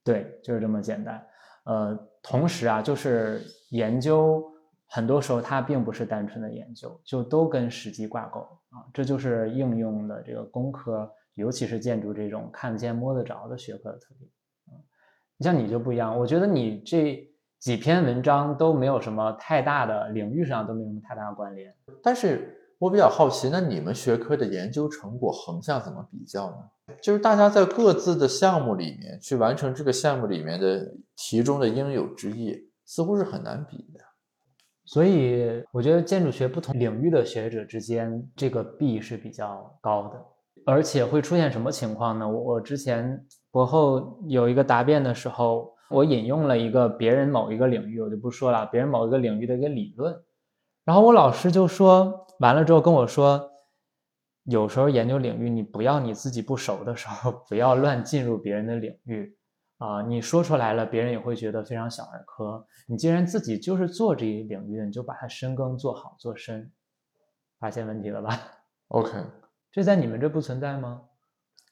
[0.04, 1.26] 对，就是这么简单。
[1.64, 4.44] 呃，同时啊，就是研究
[4.88, 14.30] 很多时候它并不是单纯的研究，就都跟实际挂钩啊，这就是应用的这个工科，尤其是建筑这种看得见摸得着的学科的特点。
[15.38, 17.26] 你像你就不一样，我觉得你这
[17.64, 21.74] 几篇文章都没有什么太大的领域上都没有什么太大的关联，
[22.04, 22.60] 但是。
[22.80, 26.58] 我比较好奇，那你们学科的研究成果横向怎么比较呢？
[27.02, 32.54] 就是大家在各自的项目里面去完成这个项目里面的题中的应有之义，
[32.86, 34.02] 似乎是很难比的。
[34.84, 40.22] 所以我觉得建筑学不同领域的学者之间这个壁是比较高的，
[40.66, 42.28] 而且会出现什么情况呢？
[42.28, 43.18] 我我之前
[43.50, 50.14] 博后有一个答辩的时候，我引用了一个别人某一个领域，我就不说了，别人某一个领域的一个理论。
[50.84, 53.50] 然后我老师就说完了之后跟我说，
[54.44, 59.38] 有时候研究领域你不要你自己不熟的时候不要乱进入别人的领域
[59.78, 62.66] 啊，你说出来了别人也会觉得非常小儿科。
[62.88, 66.72] 你既然自己就是做这一领域的，你就把它深耕做好做深。
[67.60, 68.38] 发现问题了吧
[68.90, 69.12] ？OK，
[69.72, 71.02] 这在你们这不存在吗？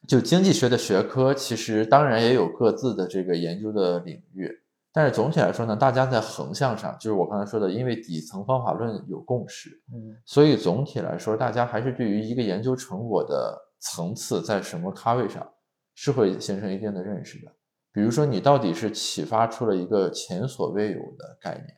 [0.08, 4.50] 就经济学的学科其实当然也有各自的这个研究的领域。
[4.94, 15.48] 但是总体来说呢，大家在横向上，就是我刚才说的，因为底层方法论有共识，嗯，所以总体来说，大家还是对于一个研究成果的层次在什么咖位上，
[15.94, 17.50] 是会形成一定的认识的。
[17.90, 21.68] 比如说，你到底是启发出了一个前所未有的概念，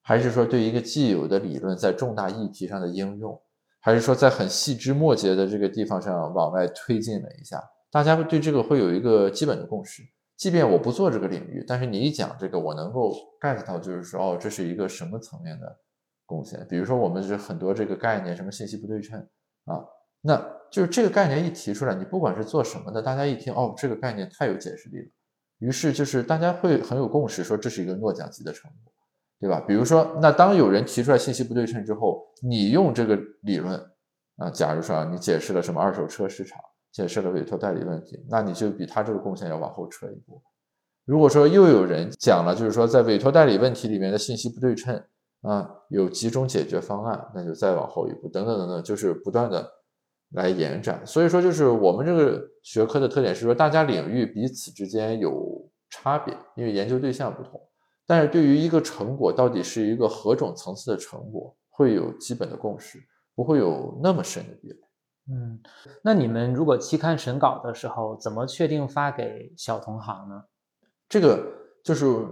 [0.00, 3.38] 还是说对一个既有的理论在重大议题上的应用，
[3.84, 10.02] 还是说在很细枝末节的这个地方上往外推进了一下，大家会对这个会有一个基本的共识。
[10.38, 13.12] 即便我不做这个领域，但是你一讲这个，我能够
[13.42, 15.78] get 到，就是说，哦，这是一个什么层面的
[16.24, 16.66] 贡献？
[16.66, 19.20] 比如说，我们是很多这个概念，什么信息不对称
[19.66, 19.84] 啊，
[20.22, 25.10] 那就是这个概念一提出来，你不管是做什么的，大家一听，哦，这个概念太有解释力了，
[25.58, 28.93] 于是就是大家会很有共识，说这是一个诺奖级的成果，
[29.44, 29.60] 对吧？
[29.68, 33.78] 比如说，那当有人提出来信息不对称之后，你用这个理论
[34.38, 36.58] 啊，假如说你解释了什么二手车市场。
[36.94, 40.40] 解释了委托代理问题，那你就比他这个贡献要往后撤一步。
[41.04, 44.94] 如果说又有人讲了，就是说在委托代理问题里面的信息不对称
[45.42, 49.68] 啊，有几种解决方案，那就再往后一步，等等等等，就是不断的
[50.34, 51.04] 来延展。
[51.04, 57.60] 所以说，就是我们这个学科的特点是说，大家领域彼此之间有差别，因为研究对象不同，
[58.06, 62.98] 但是对于一个成果到底是一个何种层次的成果，会有基本的共识，
[63.34, 64.76] 不会有那么深的壁垒。
[65.30, 65.58] 嗯，
[66.02, 70.44] 那你们如果期刊审稿的时候，怎么确定发给小同行呢？
[71.08, 71.42] 这个
[71.82, 72.26] 就是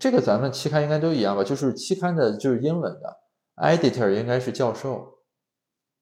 [0.00, 1.44] 这个，咱们期刊应该都一样吧？
[1.44, 3.16] 就是期刊的就是英文的
[3.56, 5.18] ，editor 应该是教授。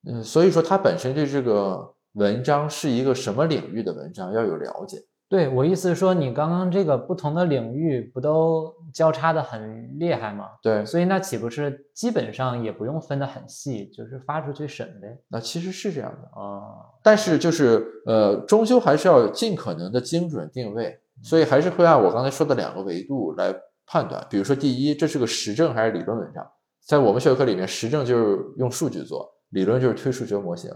[0.08, 4.96] 嗯，所以说他本身对这个文章是一个什么领域的文章要有了解。
[5.30, 10.48] 对我意思是说，你刚刚这个不同的领域不都交叉的很厉害吗？
[10.60, 15.06] 对，所以那岂不是基本上也不用分得很细，就是发出去审呗？
[15.28, 16.60] 那其实是这样的啊，
[17.00, 23.54] 但是就是呃，终究还是要尽可能的精准定位，所以还是会按我刚才说的两个维度来
[23.86, 24.26] 判断。
[24.28, 26.44] 比如说，第一，这是个实证还是理论文章？
[26.84, 30.68] 在我们学科里面，实证就是用数据做，理论就是推数学模型。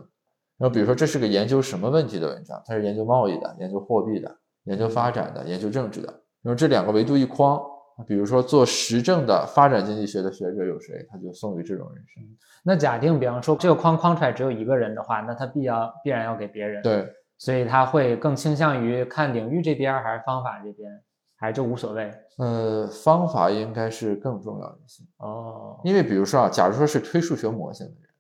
[0.59, 2.63] 然后比如说，这是个研究什么问题的文章？
[2.65, 4.33] 它是研究贸易的，研究货币的。
[4.65, 7.61] 研究发展的，研究政治的，用这两个维度一框，
[8.07, 12.21] 比如说做实证的发展经济学的学者有谁，他就送给这种人士。
[12.63, 16.83] 那假定，比方说这个框框出来只有一个人的话，那他必要必然要给别人。
[16.83, 17.07] 对，
[17.39, 20.91] 所以他会更倾向于看领域这边还是方法这边，
[21.37, 22.11] 还是就无所谓？
[22.39, 25.79] 呃，方法应该是更重要一些哦。
[25.85, 28.11] 因为比如说啊，假如说是推数学模型的人，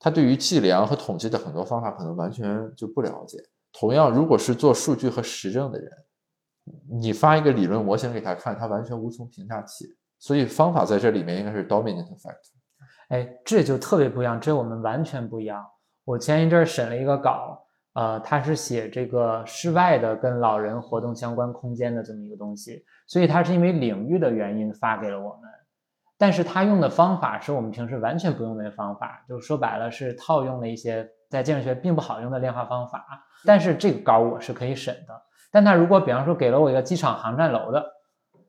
[0.00, 3.38] 他对于计量和统计的很多方法可能完全就不了解。
[3.72, 5.90] 同样，如果是做数据和实证的人，
[6.90, 9.86] 你发一个理论模型给他看，他完全无从评价起。
[10.18, 12.52] 所以方法在这里面应该是 dominant factor。
[13.08, 15.64] 哎，这就特别不一样，这我们完全不一样。
[16.04, 17.64] 我前一阵审了一个稿，
[17.94, 25.50] 呃，他是写这个室外的跟老人活动相关空间的这么一个东西，所以他是因为领域的原因发给了我们。
[26.16, 33.04] 但是他用的方法是我们平时完全不用的方法，就说白了是套用了一些在建筑学并不好用的量化方法。
[33.44, 35.22] 但是这个稿我是可以审的。
[35.50, 37.84] 但他如果比方说给了我一个机场航站楼的，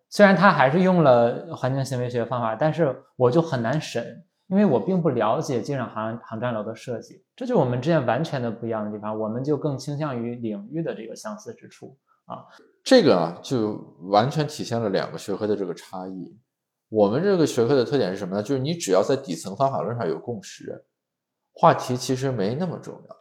[0.10, 7.24] 虽然他还是用了环境行为学方法，但是我就很难审，因为我并不了解机场航航站楼的设计。
[7.36, 9.18] 这就是我们之间完全的不一样的地方。
[9.18, 12.46] 我们就更倾向于领域的这个相似之处啊。
[12.84, 13.74] 这个啊，就
[14.12, 16.38] 完全体现了两个学科的这个差异。
[16.90, 18.44] 我们这个学科的特点是什么呢？
[18.44, 20.86] 就是你只要在底层方法论上有共识，
[21.54, 23.16] 话题其实没那么重要。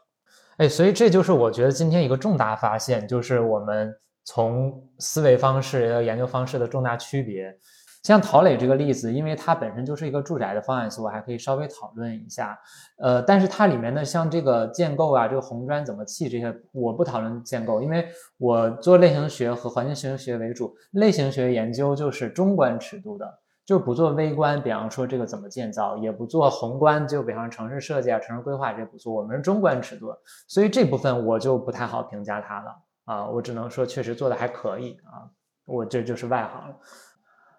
[0.59, 7.57] 哎，所以这就是我觉得今天一个重大发现，就是我们从思维方式和研究方式的重大区别。
[8.03, 12.59] 像陶磊这个例子，因为它本身就是一个住宅的方案，所以我还可以稍微讨论一下。
[12.99, 18.09] 呃，但是它里面的像这个建构啊，这个红砖怎么砌这些，我不讨论建构，因为
[18.39, 23.39] 我做类型学和环境行为学为主，类型学研究就是中观尺度的。
[23.65, 30.13] 就不做微观，比方说这个怎么建造，也不做宏观，就比方城市设计啊、城市规划这不做，我们是中观尺度，
[30.49, 35.31] 所以这部分我就不太好评价它了啊，我只能说确实做的还可以啊，
[35.65, 36.77] 我这就是外行了。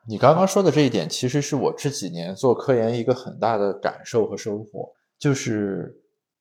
[0.05, 5.95] 你刚刚说的这一点，其实是我这几年做科研一个很大的感受和收获，就是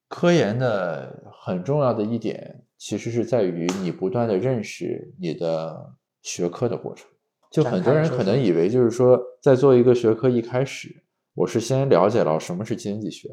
[0.08, 7.06] 科研的很重要的一点，其实是在于你不断的认识你的学科的过程。
[7.52, 13.28] 就很多人可能以为，就是说，在做一个学科一开始，我是先了解了什么是经济学，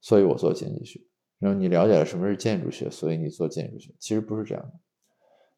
[0.00, 1.00] 所以我做经济学。
[1.38, 3.94] 然后你了解了什么是建筑学，所以你做建筑学。
[4.00, 4.72] 其实不是这样的，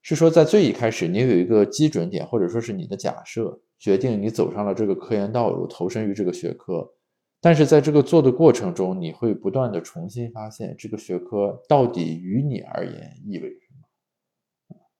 [0.02, 6.92] 是说在最一开始，你有一个基准点，或者说是你的假设，决定你走上了这个科研道路，投身于这个学科。
[7.40, 13.61] 但是在这个做的过程中，你会不断的重新发现这个学科到底于你而言意味着。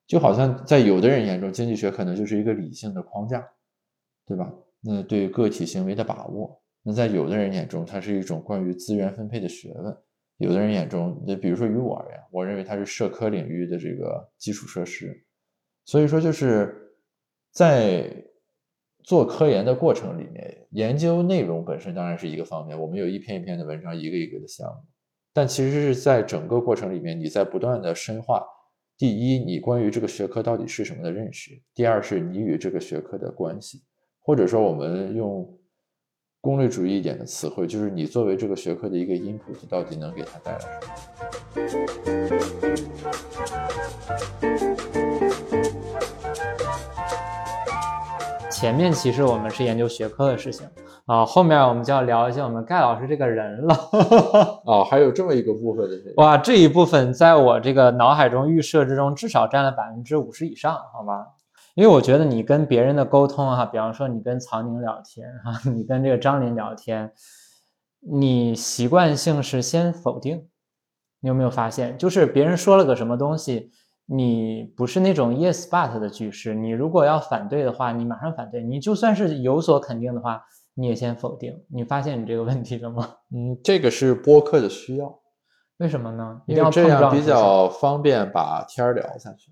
[0.07, 3.49] 就好像在有的人眼中，经济学可能就是一个理性的框架，
[4.27, 4.53] 对吧？
[4.81, 9.95] 那对个体行为的把握，那在有的人眼中，它是一种关于资源分配的学问；
[10.39, 15.25] 有的人眼中，那比如说于我而言，我认为它是社科领域的这个基础设施。
[15.85, 16.95] 所以说，就是
[17.53, 18.13] 在
[19.05, 24.83] 做科研的过程里面，研究内容本身当然是一个方面，我们有一篇一篇的文章，一个一个的项目，
[25.33, 28.45] 但其实是在整个过程里面，你在不断的深化。
[28.99, 33.83] 第一，你关于这个学科到底是什么的认识；第二，是你与这个学科的关系，
[34.21, 35.59] 或者说我们用
[36.41, 40.61] 功利主义一点的词汇，就是你作为这个学科的一个 input，到底能给它带来
[41.67, 41.79] 什
[44.87, 44.92] 么？
[48.63, 50.65] 前面其实我们是研究学科的事情。
[51.07, 53.75] 啊，后面我们就要聊一下我们盖老师这个人了。
[54.65, 55.97] 哦， 还有这么一个部分的。
[56.19, 61.27] 哇，这一部分在我这个脑海中预设之中，至少占了百分之五十以上，好吧？
[61.75, 67.11] 因为我觉得你跟别人的沟通哈，比方说你跟曹宁聊天哈， 你跟这个张林聊天，
[67.99, 70.47] 你习惯性是先否定。
[71.19, 73.73] 你有没有发现，就是别人说了个什么东西，
[74.15, 80.43] 你不是那种 yes but 的句式，你如果要反对的话，你马上反对；你就算是有所肯定的话，
[80.75, 81.59] 你也先否定。
[81.69, 83.09] 你发现你这个问题了吗？
[83.35, 85.19] 嗯，这个是播客的需要，
[85.79, 86.43] 为什么呢？
[86.47, 89.51] 因为这样比较方便把天儿聊下去。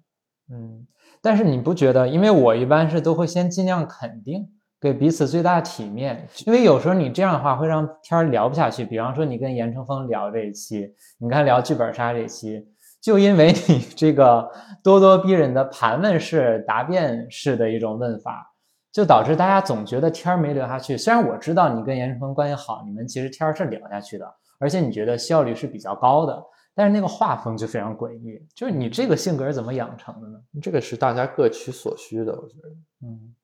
[0.53, 0.87] 嗯，
[1.23, 2.07] 但是你不觉得？
[2.07, 4.47] 因为我一般是都会先尽量肯定，
[4.79, 6.29] 给彼此最大体面。
[6.47, 8.85] 因为有时候你这样的话会让天儿聊不下去。
[8.85, 12.67] 比方说你跟严成峰聊这一期，你看聊剧本杀这一期，
[13.01, 14.51] 就因为你 这个
[14.83, 18.53] 咄咄逼人的盘问式、答辩式的一种问法，
[18.93, 20.97] 就导致大家总觉得天儿没聊下去。
[20.97, 26.43] 虽然我知道你跟严世峰关系好，你们其实天儿是聊下去的，而且你觉得效率是比较高的。
[26.73, 30.39] 但是那个画风就非常诡异，就是你这个性格是怎么养成的呢？
[30.63, 32.69] 这个是大家各取所需的，我觉得。
[33.03, 33.35] 嗯，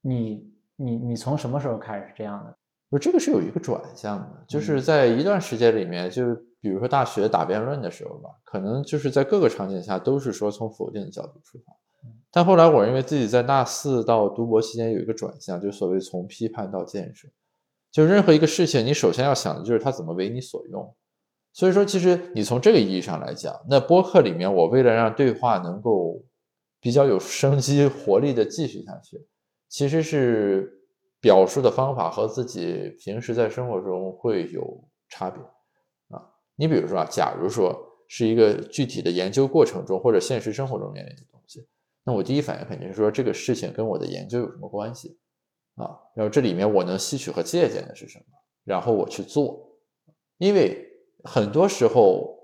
[0.00, 2.56] 你你你从什么时候开始是这样的？
[2.88, 11.72] 不是这个是有一个转向的，就是在一段时间里面，就比如说大学打辩论的时候吧，可能就是在各个场景下都是说从否定的角度出发。
[12.30, 17.28] 但后来我认为自己在大四到读博期间有一个转向，就所谓从批判到建设。
[17.90, 20.94] 就任何一个事情，你首先要想的就是它怎么为你所用。
[21.52, 26.22] 所以说，其实你从这个意义上来讲，那播客里面，我为了让对话能够
[26.80, 29.26] 比较有生机、活力的继续下去，
[29.68, 30.72] 其实是
[31.20, 35.50] 表述的方法和自己平时在生活中会有差别啊。
[36.60, 37.74] 你比如说啊，假如说
[38.06, 41.66] 是一个具体的研究过程中或者现实生活中面临的东西，
[42.04, 45.18] 那我第一反应肯定是说这个事情跟我的研究有什么关系
[45.76, 45.88] 啊？
[46.14, 48.24] 然后这里面我能吸取和借鉴的是什么？
[48.64, 49.78] 然后我去做，
[50.38, 50.86] 因为。
[51.22, 52.34] 很多时候，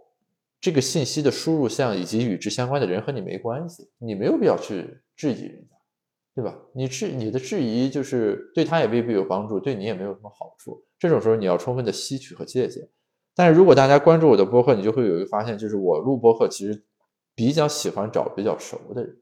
[0.61, 5.75] 这个信息的输入项以及与之相关的人和你没关系，你没有必要去质疑人家，
[6.35, 6.55] 对吧？
[6.75, 10.85] 你质你的质疑就是对他也未必有帮助，对你也没有什么好处。
[10.99, 12.87] 这种时候你要充分的吸取和借鉴。
[13.37, 16.84] 但是如果大家关注我的播客，你就会有一个发现，就是我录播客其实
[17.37, 19.16] 比较喜欢找比较熟的人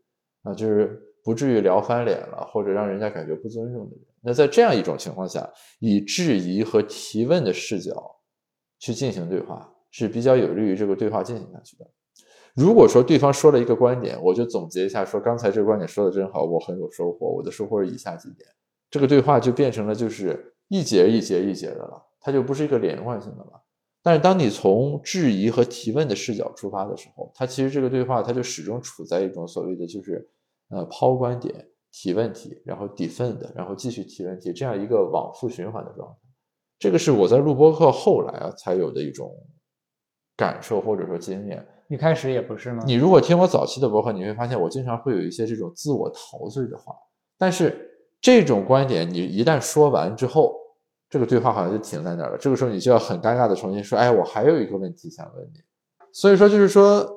[0.45, 4.07] 啊，就是不至于聊翻脸了，或者让人家感觉不尊重的人。
[4.23, 5.47] 那在这样一种情况下，
[5.81, 8.13] 以质疑和提问的视角。
[8.81, 11.87] 去进行对话是比较有利于这个对话进行下去的。
[12.55, 17.29] 如果说对方说了一个观点，我就总结一下，说刚才这个观点说的真好，我很有收获。
[17.29, 18.47] 我的收获是以下几点，
[18.91, 23.64] 这个对话就变成了就是一节一节一节的了，它就不是一个连贯性的了。
[24.05, 30.29] 但是当你从质疑和提问的视角出发的时候，他其实这个对话他就始终处在一种所谓的就是
[30.69, 36.17] 呃抛观点、提问题，然后 defend，然后继续提问题这样一个往复循环的状态。
[36.79, 39.35] 这个是我在录播课后来啊才有的一种
[40.37, 41.67] 感受或者说经验。
[41.89, 42.83] 一开始也不是吗？
[42.87, 46.95] 你如果听我早期的博客，你会发现我经常会有一些这种自我陶醉的话。
[47.39, 47.91] 但是
[48.21, 50.55] 这种观点你一旦说完之后，
[51.15, 52.37] 这个对话好像就停在那儿了。
[52.37, 55.61] 这个时候你就要很尴尬的重新说：“哎，我还有一个问题想问你。”
[56.13, 57.09] 所以说，就是说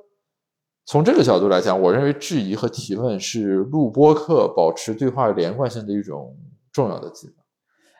[0.85, 6.37] 从这个角度来讲，我认为质疑和提问是录播课保持对话连贯性的一种
[6.71, 7.35] 重要的技能。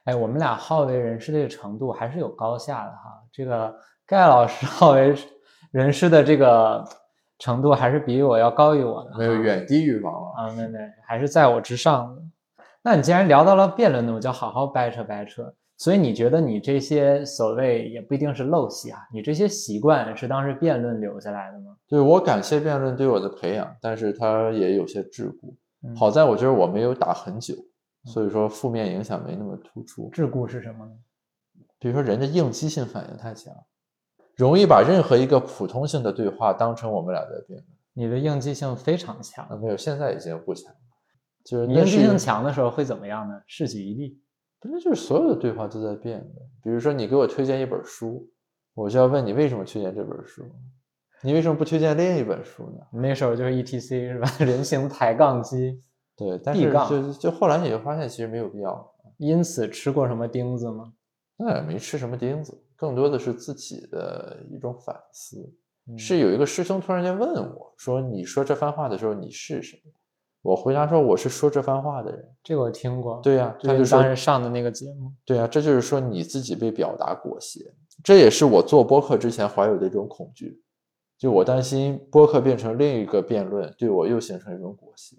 [0.04, 3.20] 哎，我们俩好为人师这个程度还是有高下的哈。
[3.34, 3.74] 这个
[4.06, 5.16] 盖老师 好为
[5.72, 6.86] 人师的这个
[7.40, 10.78] 程度还是比我要高于我的，没有远低于王老啊，没没，
[11.08, 12.22] 还是在我之上的。
[12.84, 15.52] 那你既然聊到了辩论呢，我就好好掰扯掰扯。
[15.78, 21.78] 所以你觉得你这些所谓也不一定是陋习啊，你这些习惯是当时辩论留下来的吗？
[21.88, 25.96] 对我感谢辩论对我的培养，但是它也有些桎梏。
[25.96, 27.56] 好在我觉得我没有打很久。
[28.06, 30.10] 所以说负面影响没那么突出。
[30.12, 30.92] 桎梏是什么呢？
[31.78, 33.54] 比如说人的应激性反应太强，
[34.36, 37.66] 容易把任何一个普通性的对话当成我们俩在辩论。
[37.92, 39.46] 你的应激性非常强。
[39.48, 40.80] 啊，没有，现在已经不强了。
[41.44, 43.42] 就是你应激性强的时候会怎么样呢？
[43.46, 44.18] 势举一
[44.64, 44.70] 例。
[44.72, 46.42] 那就是所有的对话都在变的。
[46.64, 48.30] 比如说你给我推荐一本书，
[48.74, 50.44] 我就要问你为什么推荐这本书？
[51.24, 53.02] 你为什么不推荐另一本书呢？
[53.02, 54.30] 那时候就是 E T C 是吧？
[54.46, 55.82] 人形抬杠机。
[56.16, 58.94] 对，但是就就后来你就发现其实没有必要。
[59.18, 60.94] 因此吃过什么钉子吗？
[61.38, 65.38] 那也没吃什么钉子，更多的是自己的一种反思。
[65.98, 69.82] 是有一个师兄突然间问我说：“你说这番话的时候你是谁？”
[70.48, 73.20] 我回答说：“我是说这番话的人。”这个我听过。
[73.22, 75.12] 对呀，他就当时上的那个节目。
[75.26, 77.60] 对呀，这就是说你自己被表达裹挟，
[78.02, 80.64] 这也是我做播客之前怀有的一种恐惧，
[81.18, 85.18] 就我担心播客变成另一个辩论，对我又形成一种裹挟。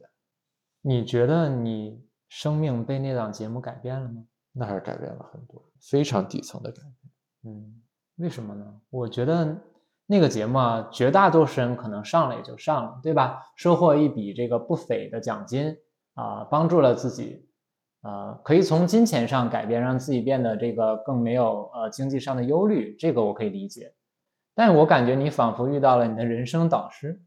[0.80, 4.24] 你觉得你生命被那档节目改变了吗？
[4.54, 7.54] 那还是改变了很多，非常底层的改变。
[7.54, 7.82] 嗯，
[8.16, 8.80] 为什么呢？
[8.88, 9.54] 我觉得
[10.10, 13.42] 那个节目啊，绝大多数人可能上了也就上了，对吧？
[13.56, 15.76] 收获一笔这个不菲的奖金
[16.14, 17.46] 啊，帮助了自己，
[18.00, 23.92] 呃，可以从金钱上改变，让自己变得这个更没有呃经济上的忧虑，这个我可以理解。
[24.54, 27.20] 但我感觉你仿佛遇到了你的人生导师。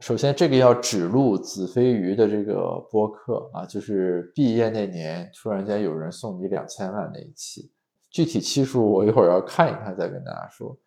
[0.00, 7.72] 首先这个要指路子非鱼的这个播客啊，就是毕业那年突然间有人送你两千万那一期，
[8.10, 10.78] 具体期数我一会儿要看一看再跟大家说。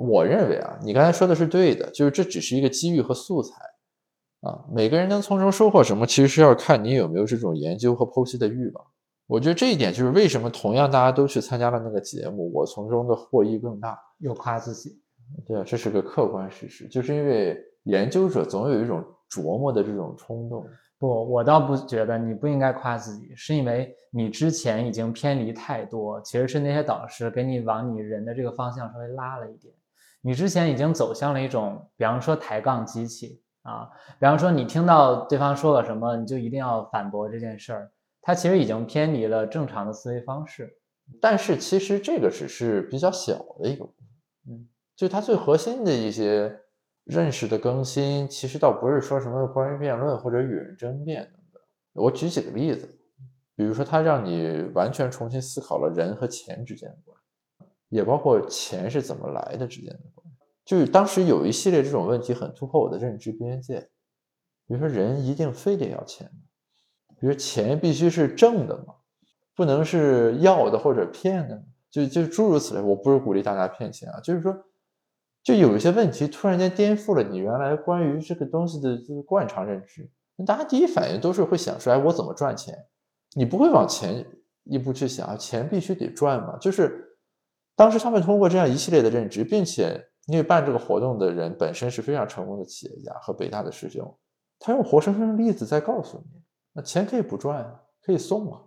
[0.00, 3.54] 我认为啊，你刚才说的是对的，就是这只是一个机遇和素材
[4.40, 8.84] 啊，每个人能从中收获什么，其实是要看你有没有这种研究和剖析的欲望。
[9.26, 13.98] 我觉得这一点就是为什么同样大家都去参加了那个节目，我从中的获益更大。
[14.18, 15.00] 又夸自己，
[15.46, 20.62] 对啊，这是个客观事实，就是因为研究者总有一种琢磨的这种冲动。
[20.98, 29.72] 不，我倒不觉得你不应该夸自己，是因为你之前已经偏离太多，其实是那些导师给你往你人的这个方向稍微拉了一点。
[30.20, 37.92] 你之前已经走向了一种，比方说抬杠机器啊，比方说你听到对方说了什么，你就一定要反驳这件事儿。
[38.22, 40.76] 它其实已经偏离了正常的思维方式，
[41.22, 46.54] 但是其实这个只是比较小的一个部分，嗯，就它最核心的一些
[47.04, 51.62] 认识的更新，其实倒不是说什么关于辩论或者与人争辩等等。
[51.94, 52.86] 我举几个例子，
[53.56, 57.19] 比如说它让你完全重新思考了人和钱之间的关系，
[57.90, 60.40] 也包括钱是怎么来的之间的关系。
[60.64, 63.80] 就是当时有一系列这种问题很突破我的认知边界，
[64.66, 66.30] 比如说人一定非得要钱？
[67.20, 68.94] 比如钱必须是挣的嘛，
[69.54, 72.80] 不能是要的或者骗的，就就诸如此类。
[72.80, 74.56] 我不是鼓励大家骗钱啊，就是说，
[75.42, 80.08] 就有一些问题突然间颠覆了你原来关于这个东西的这个惯常认知。
[80.46, 82.74] 大家第一反应都是会想说，哎我怎么赚钱，
[83.34, 84.24] 你不会往前
[84.64, 86.56] 一步去想啊，钱必须得赚嘛。
[86.56, 87.09] 就是
[87.80, 94.18] 当时他们通过这样一系列的认知，并且因为办这个活动的人本身是非常成功的企业家和北大的师兄，
[94.58, 96.42] 他用活生生的例子在告诉你。
[96.74, 98.60] 那钱可以不赚，可以送啊，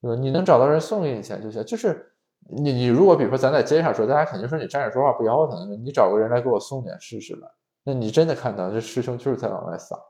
[0.00, 0.18] 对吧？
[0.18, 1.62] 你能找到人送给你钱就行。
[1.66, 2.14] 就是
[2.48, 5.70] 你，你如果比如说咱在街上说，大家肯定说你站着说话不腰疼。
[5.84, 7.46] 你找个人来给我送点试试吧。
[7.82, 10.00] 那你真的看到这师兄就是在往外撒，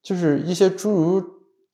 [0.00, 1.20] 就是一些诸如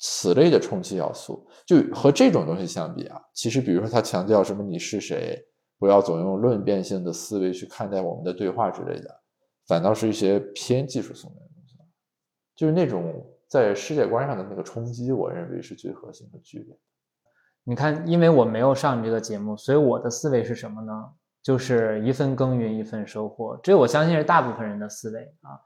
[0.01, 1.47] 此类的冲击要素。
[1.65, 5.39] 就和这种东西相比啊，其实比如说他强调什么你是谁，
[5.79, 9.21] 不要总用论辩性的思维去看待我们的对话之类的，
[9.69, 11.77] 反倒是一些偏技术层面的东西，
[12.57, 13.25] 就是那种。
[13.51, 16.79] 在世界观上的那个冲击，我认为是最核心和剧烈。
[17.65, 20.93] 你看，因为我没有上你这个节目，所以我的思维是什么呢？
[21.43, 23.59] 就是一份耕耘一份收获。
[23.61, 25.59] 这我相信是大部分人的思维啊。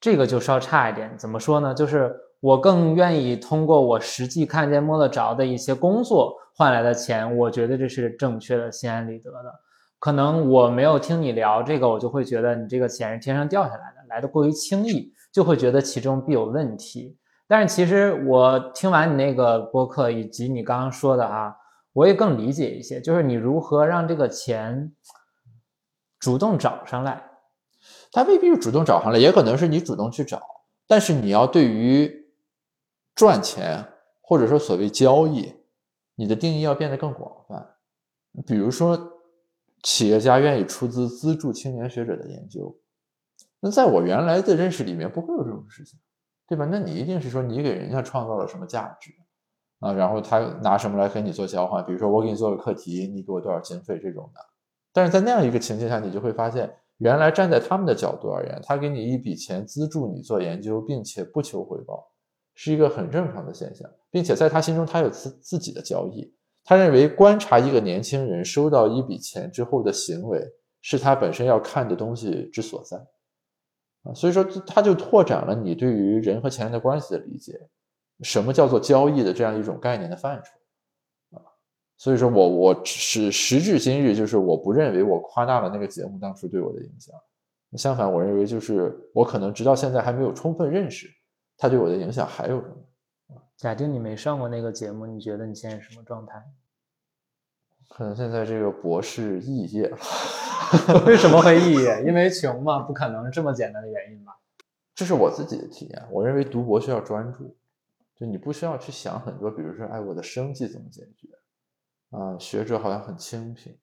[0.00, 1.74] 这个就稍差一点，怎么说呢？
[1.74, 2.16] 就是
[2.46, 9.52] 我更愿意通过我实际看见摸得着的一些工作换来的钱，我觉得这是正确的、心安理得的。
[9.98, 17.18] 可能我没有听你聊这个，我就会觉得你这个钱是天上掉下来的，来的过于轻易，就会觉得其中必有问题。
[17.48, 21.52] 但是其实我听完你那个播客以及你刚刚说的啊，
[21.94, 24.92] 我也更理解一些，就是你如何让这个钱
[26.20, 27.24] 主动找上来。
[28.12, 30.40] 他未必是主动找上来，也可能是你主动去找。
[30.86, 32.24] 但是你要对于
[33.16, 33.84] 赚钱
[34.20, 35.52] 或者说所谓交易，
[36.14, 37.74] 你的定义要变得更广泛。
[38.46, 38.96] 比如说，
[39.82, 42.78] 企业家愿意出资资助青年学者的研究，
[43.58, 45.98] 那在我原来的认识里面，不会有这种事情。
[46.48, 46.64] 对吧？
[46.70, 49.10] 那你一定是说你给人家创造了什么价值
[49.80, 49.92] 啊？
[49.92, 51.84] 然后他拿什么来和你做交换？
[51.84, 54.40] 比如说我给你做个课题，你给我多少经费这种的。
[54.92, 62.12] 但是在那样一个情境下，你就会发现，原来站在他们的角度而言，他给你一笔钱资助你做研究，并且不求回报，
[62.56, 66.34] 是一个很正常的现象，并且在他心中，他有自自己的交易。
[66.64, 70.44] 他认为观察一个年轻人收到一笔钱之后的行为，
[70.80, 72.96] 是他本身要看的东西之所在。
[74.02, 77.60] 啊所以说，他就拓展了你对于人和钱的关系的理解，
[78.22, 81.42] 什么叫做交易的这样一种概念的范畴啊。
[81.98, 87.14] 所以说我我是时至今日，就是我不认为我夸大了那个节目当初对我的影响，
[87.76, 91.08] 相反，我认为就是我可能直到现在还没有充分认识
[91.56, 92.76] 他对我的影响还有什么。
[93.56, 96.44] 假定你没上过那个节目，你觉得你现在什么状态？
[97.88, 99.96] 可能现在这个博士肄业了。
[101.06, 102.04] 为什么会肄业？
[102.06, 102.80] 因为穷嘛？
[102.80, 104.36] 不可能是这么简单的原因吧？
[104.94, 106.06] 这是我自己的体验。
[106.10, 107.56] 我认为读博需要专注，
[108.14, 111.28] 就你不需要去想很多，比如说，哎，我的生计怎么解决？
[112.10, 113.78] 啊，学者好像很清贫，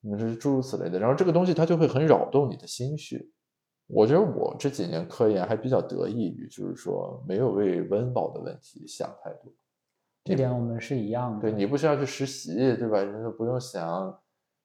[0.00, 0.98] 你是诸如此类的。
[0.98, 3.32] 然后这个东西它就会很扰动你的心绪。
[3.92, 9.52] 我觉得我这几年科研还比较得益于，就是说没有为温饱的问题想太多。
[10.24, 11.40] 这点我们是一样的。
[11.40, 12.98] 对你不需要去实习，对吧？
[12.98, 14.18] 人都不用想。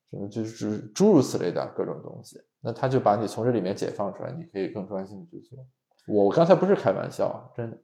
[0.09, 5.59] 什么就是诸如此类的各种东西，那他就把你从这里面解放出来，你可以更专心的去做。
[6.07, 7.77] 我刚才不是开玩笑，真的。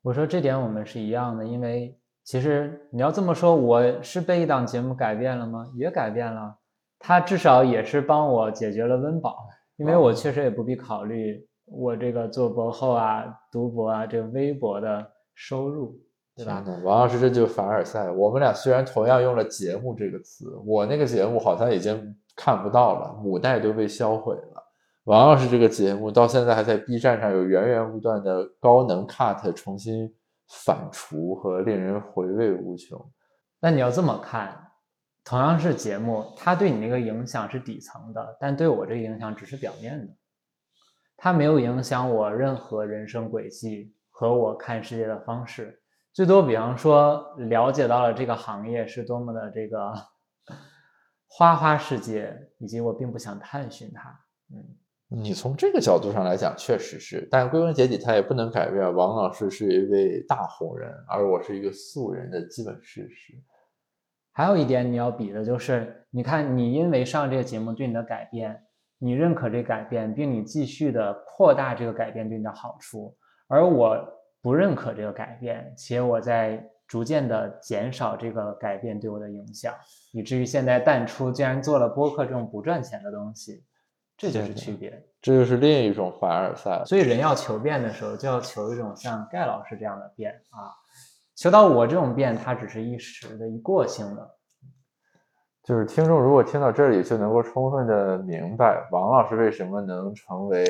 [0.00, 5.70] 我说这点我们是一样的，因为其实你要这么说，我是被一档节目改变了吗？
[5.74, 6.56] 也改变了。
[6.98, 9.46] 他至少也是帮我解决了温饱，
[9.76, 15.04] 因为我确实也不必考虑我这个做博后啊、读博啊，这个微博的
[15.34, 15.98] 收入，
[16.36, 16.62] 对吧？
[16.84, 18.10] 王老师这就是凡尔赛。
[18.10, 24.62] 我们俩虽然同样用了“节目”这个词，我那个节目好像已经看不到了，母带都被销毁了。
[25.04, 30.10] 王老师这个节目到现在还在 B 站上有源源不断的高能 cut 重新
[30.48, 32.98] 反刍和令人回味无穷。
[33.60, 34.63] 那你要这么看，
[35.24, 40.12] 同样是节目，它对你那个影响是底层的，但对我这个影响只是表面的。
[41.16, 45.80] 它没有影响我任何人生轨迹和我看世界的方式，
[46.12, 49.94] 最多比方说了解到了这个行业是多么的这个
[51.26, 54.10] 花花世界，以及我并不想探寻它。
[54.52, 54.76] 嗯。
[55.08, 63.34] 你从这个角度上来讲，确实是，但归根结底，它也不能改变王老师是一位大红人，而我是一个素人的基本事实。
[64.34, 68.60] 还有一点你要比的就是，你看你因为上这个节目对你的改变，
[68.98, 73.16] 你认可这改变，并你继续的扩大这个改变对你的好处，
[73.46, 73.96] 而我
[74.42, 79.72] 不认可这个改变，且我在逐渐的减少这个改变对我的影响，
[80.12, 83.64] 以至于现在淡出竟然做了播客这种不赚钱的东西。
[84.16, 84.90] 这就是区别，
[85.22, 86.82] 这就是另一种凡尔赛。
[86.84, 90.74] 所以人要求变的时候，就要求一种像盖老师这样的变啊。
[91.34, 94.30] 求到我这种变，它只是一时的、一过性的。
[95.62, 100.64] 就是听众如果听到这里，就能够充分的明白王老师为什么能成为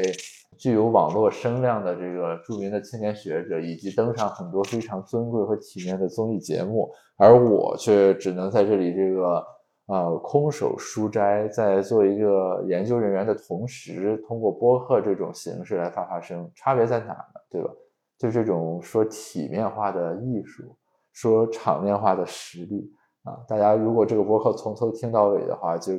[0.56, 9.44] 具有网络声量的这个著名的青年学者，以及登上很多非常尊贵和体面的综艺节目，而我却只能在这里这个。
[9.86, 17.40] 啊，空手书斋在做一个研究人员的同时，通过播客这种形式来发发声，差别在哪呢？
[17.50, 17.70] 对吧？
[18.18, 20.76] 就这种说体面化的艺术，
[21.12, 22.92] 说场面化的实力
[23.24, 25.92] 啊，大家如果这个播客从头听到尾的话，就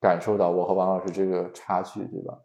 [0.00, 2.38] 感受到我和王老师这个差距，对吧？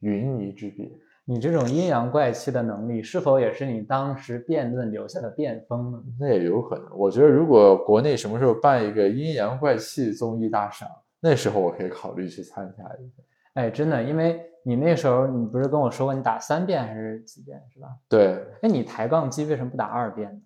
[0.00, 0.90] 云泥之别。
[1.26, 6.02] 你这种阴阳怪气的能力，是否也是你当时辩论留下的辩风呢？
[6.20, 6.86] 那也有可能。
[6.94, 10.86] 我觉得，如果国内什么时候办一个阴阳怪气综艺大赏，
[11.20, 13.22] 那时候我可以考虑去参加一下。
[13.54, 17.86] 哎，真的，因为你那时候你不是跟我说过你打三遍还是几遍是吧？
[18.08, 18.44] 对。
[18.62, 20.40] 哎，你抬杠机为什么不打二遍呢？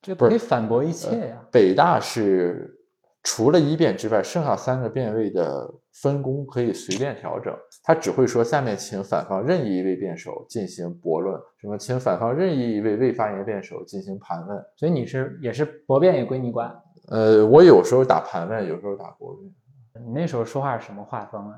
[0.00, 1.42] 这可以反驳一切呀。
[1.50, 2.78] 北大是。
[3.24, 7.56] 除了一辩之外，剩下三个辩位的分工可以随便调整。
[7.84, 11.78] 他只会说：“下面请反方任意一位辩手进行驳论。”什么？
[11.78, 14.60] 请反方任意一位未发言辩手进行盘问。
[14.74, 16.68] 所以你是也是驳辩也归你管？
[17.10, 20.04] 呃，我有时候打盘问，有时候打驳辩。
[20.04, 21.54] 你那时候说话是什么画风啊？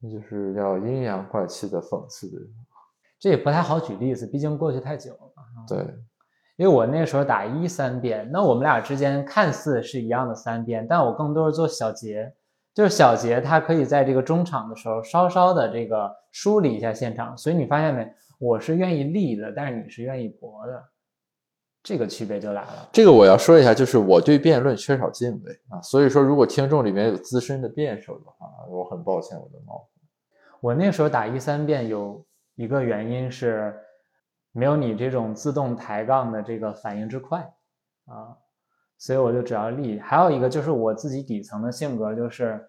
[0.00, 2.40] 那就是要阴阳怪气的讽刺的。
[3.18, 5.18] 这也不太好举例子，毕竟过去太久了。
[5.68, 5.78] 对。
[6.56, 12.32] 因为我那时候打一三遍，那我们俩之间看似是一样的三遍，但我更多是做小结，
[12.72, 17.36] 就是小结，他可以在这个中场的时候稍稍的这个梳理一下现场。
[17.36, 20.82] 所以你发现没，我是愿意立的，但是你是愿意搏的，
[21.86, 22.88] 这个区别就来了。
[22.92, 29.88] 这个我要说一下，就是我对辩论缺少敬畏啊，所以说如果听众里面有资深的辩手的话，我很抱歉我的冒犯。
[30.60, 32.26] 我那时候打一三辩有
[32.56, 33.72] 一个原因是。
[34.58, 37.40] 没有你这种自动抬杠的这个反应之快
[38.06, 38.32] 啊，
[38.96, 40.00] 所以我就只要立。
[40.00, 42.66] 还有一个就是我自己底层的性格，就是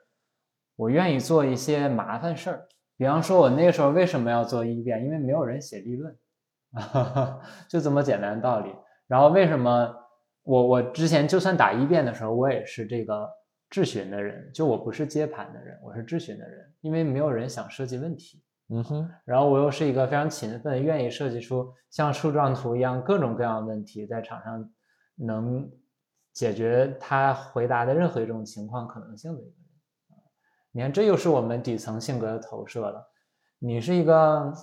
[0.76, 2.68] 我愿意做一些麻烦事儿。
[2.98, 5.02] 比方说，我那个时候为什么要做一辩？
[5.06, 6.14] 因为没有人写立论，
[7.70, 8.76] 就这么简单的道理。
[9.08, 9.96] 然后为什么
[10.44, 13.30] 我我之前就算打一辩的时候，我也是这个
[13.70, 18.44] 质询的人，就我不是接盘的人，我是质询的人，因为没有人想设计问题。
[18.70, 24.70] 嗯哼，然后我又是一个非常勤奋、愿意设计出像树状图一样各种各样的问题，在场上
[25.16, 25.72] 能
[26.34, 29.56] 解决他回答的任何一种情况可能性的一个人。
[30.72, 33.10] 你看，这又是我们底层性格的投射了。
[33.58, 34.54] 你是一个，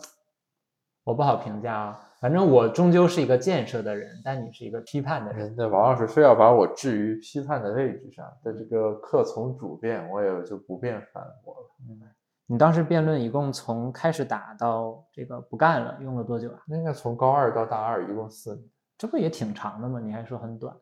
[1.03, 5.55] 我不好评价啊，反正我终究是一个建设的人，但你是一个批判的人。
[5.59, 11.68] 那王老师非要把我置于批判的位置上，在这个客从主辩，我也就不便反驳了。
[11.87, 12.07] 明白。
[12.47, 16.62] 你当时辩论一共从开始打到这个不干了，用了多久啊？
[16.68, 20.01] 应该从高二到大二，一共四年，这不也挺长的吗？
[20.03, 20.75] 你还说很短？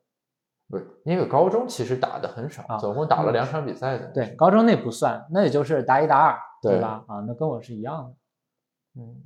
[0.69, 4.07] 不是，那个高中其实打的很少，总共打了两场比赛的。
[4.13, 7.05] 对，高中那不算，那也就是大一、大二，对吧？
[7.09, 9.03] 啊，那跟我是一样的。
[9.03, 9.23] 嗯，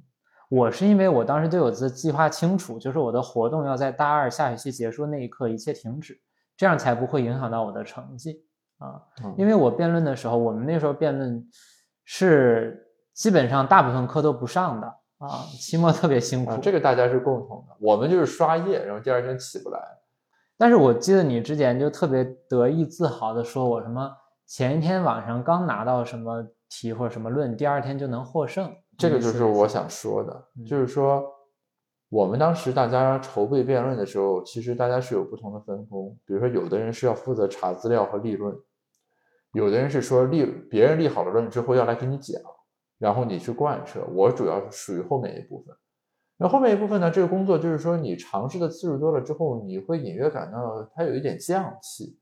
[0.49, 6.21] 我是因为我当时对我的计划清楚，就是我的活动要在大二下学期结束那一刻一切停止，
[6.57, 8.45] 这样才不会影响到我的成绩
[8.79, 9.03] 啊。
[9.37, 11.47] 因为我辩论的时候，我们那时候辩论。
[12.09, 14.87] 是基本上大部分课都不上的
[15.19, 16.57] 啊，期末特别辛苦。
[16.59, 19.81] 这个大家是共同的，我们就是刷夜，然后第二天起不来。
[20.57, 24.09] 但是我记得你之前就特别得意自豪的说，我什么
[24.47, 28.73] 前一天晚上刚拿到什么题或者什么论，第二天就能获胜。
[28.99, 31.25] 这个就是我想说的，就是说，
[32.09, 36.17] 我们当时大家筹备辩论的时候，其实大家是有不同的分工。
[36.25, 38.57] 比如说，有的人是要负责查资料和立论，
[39.53, 42.41] 有的人是说立别人立好了论之后要来给你讲，
[42.99, 44.01] 然后你去贯彻。
[44.15, 45.77] 我主要是属于后面一部分。
[46.39, 52.19] 那后面一部分呢，这个工作就是说，你尝试的次数多了之后，你会隐约感到它有一点匠气。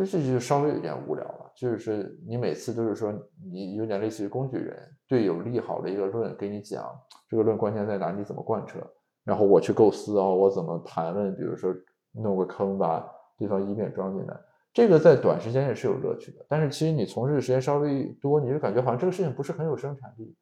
[0.00, 3.12] 就是就稍微有点无聊了，就是你每次都是说
[3.52, 4.76] 你有点类似于工具人，
[5.06, 6.82] 队友立好了一个论给你讲，
[7.28, 8.78] 这个论关键在哪，你怎么贯彻，
[9.24, 11.70] 然后我去构思哦，我怎么盘问，比如说
[12.12, 14.34] 弄个坑把对方一面装进来，
[14.72, 20.34] 这个在短时间内是有乐趣的，但是其实你从事的时间稍微多，你就感觉好像这个事情不是很有生产力，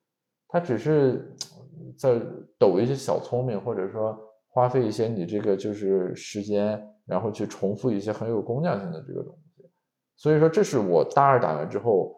[0.47, 1.35] 它只是
[1.99, 2.23] 在
[2.59, 4.17] 抖一些小聪明，或者说
[4.49, 6.81] 花费一些你这个就是时间。
[7.09, 9.48] 然后去重复一些很有工匠性的这个东西，
[10.19, 12.13] 所以说这是我大二打完之后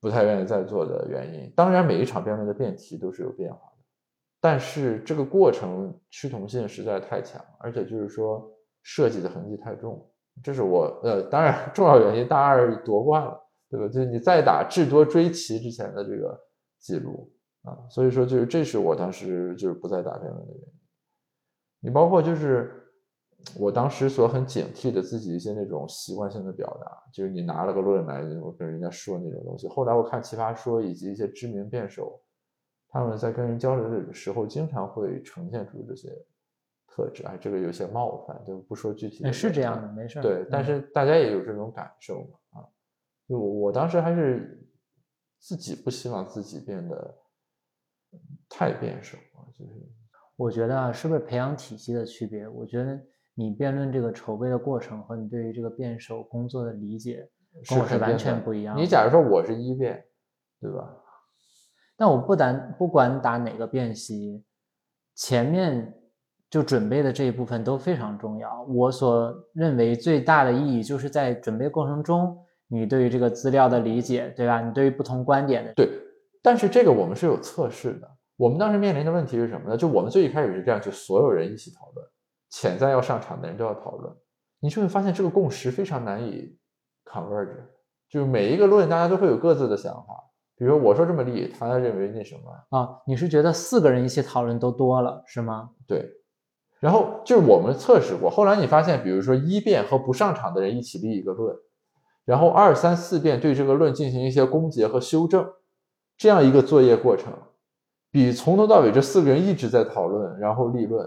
[0.00, 1.50] 不太愿意再做的原因。
[1.56, 3.84] 当然，每一场辩论的辩题都是有变化的，
[4.40, 10.04] 但是这个过程趋同性实在太强，而且就是说设计的痕迹太重，
[10.42, 12.26] 这是我呃当然重要原因。
[12.26, 13.40] 大二夺冠了，
[13.70, 13.86] 对吧？
[13.86, 16.36] 就是你再打至多追齐之前的这个
[16.80, 17.32] 记录
[17.62, 20.74] 啊，所以说就是这是我当时就是不再打辩论的原因。
[21.78, 22.82] 你包括就是。
[23.54, 29.68] 我当时所很警惕的自己一些那种习惯性的表达，就是你拿了个论来我跟人家说那种东西。
[29.68, 32.20] 后来我看奇葩说以及一些知名辩手，
[32.88, 36.08] 他们在跟人交流的时候，经常会呈现出这些
[36.88, 37.22] 特质。
[37.22, 39.30] 哎，这个有些冒犯，就不说具体。
[39.32, 40.20] 是这样的，没事。
[40.20, 42.60] 对，但是大家也有这种感受嘛？
[42.60, 42.66] 啊，
[43.28, 44.60] 就我当时还是
[45.38, 47.14] 自己不希望自己变得
[48.48, 49.72] 太辩手啊，就是
[50.34, 52.48] 我觉得是不是培养体系的区别？
[52.48, 53.00] 我觉得。
[53.38, 57.28] 你辩论这个筹备的过程和你对于这个辩手工作的理解
[57.68, 58.74] 跟我是完全不一样。
[58.78, 60.02] 你假如说我是一辩，
[60.58, 60.88] 对吧？
[61.98, 64.42] 但我不单不管打哪个辩席，
[65.14, 65.94] 前面
[66.48, 68.62] 就准备的这一部分都非常重要。
[68.62, 74.62] 我所认为最大的意义就是在准备过程中，你对于这个资料的理解，对吧？
[74.62, 75.86] 你对于不同观点的对。
[76.42, 78.10] 但是这个我们是有测试的。
[78.36, 79.76] 我们当时面临的问题是什么呢？
[79.76, 82.06] 就我们最一开始是这样，就所有人一起讨论。
[82.48, 84.14] 潜在要上场的人都要讨论，
[84.60, 86.56] 你就会发现这个共识非常难以
[87.04, 87.56] converge，
[88.08, 90.24] 就是每一个论大家都会有各自的想法。
[90.56, 92.88] 比如我说这么立，他认为那什么啊？
[93.06, 95.70] 你是觉得四个人一起讨论都多了是吗？
[95.86, 96.10] 对。
[96.78, 101.54] 然后就是我们测试过，后来你发现，比如说一辩和不上场的人一起立一个论，
[102.24, 105.46] 然后二三四辩对这个论进行一些攻讦和修正，
[106.16, 107.32] 这样一个作业过程，
[108.10, 111.06] 比从头到尾这四个人一直在讨论然后立论。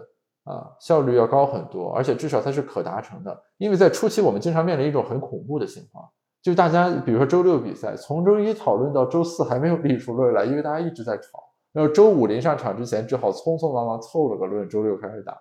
[0.49, 3.39] 啊，效率要高很多，而且至少它是可达成的。
[3.57, 6.03] 因为在初期，我们经常面临一种很恐怖的情况，
[6.41, 11.43] 就大家比如说周六比赛，从周一讨论到周四还没有立出论来，因为大家一直在吵。
[11.71, 15.37] 然后周五临上场之前，只好匆匆忙忙凑了个论，周六开始打。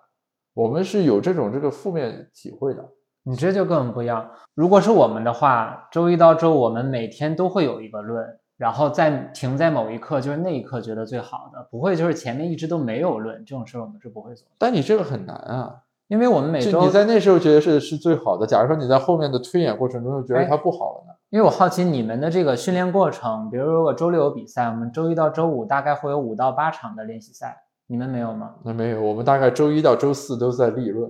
[0.53, 2.87] 我们是有这种这个负面体会的。
[3.23, 4.29] 你这就跟我们不一样。
[4.53, 8.38] 如果是我们的话，周一到周五我们每天都会有一个论。
[8.59, 14.45] 然后再停在某一刻，就是那一刻觉得最好的，不会就是前面一直都没有论这种事，我们是不会做。
[14.57, 18.45] 但你这个很难啊，因为我们每周你在那时候觉得是是最好的。
[18.45, 21.13] 假如说你在后面的推演过程中又觉得它不好了呢？
[21.29, 27.55] 因为我好奇你们的这个训练过程，比如如果周六有比赛，我们周一到周五大概会有五到八场的练习赛，
[27.87, 28.55] 你们没有吗？
[28.65, 31.09] 那没有，我们大概周一到周四都在立论。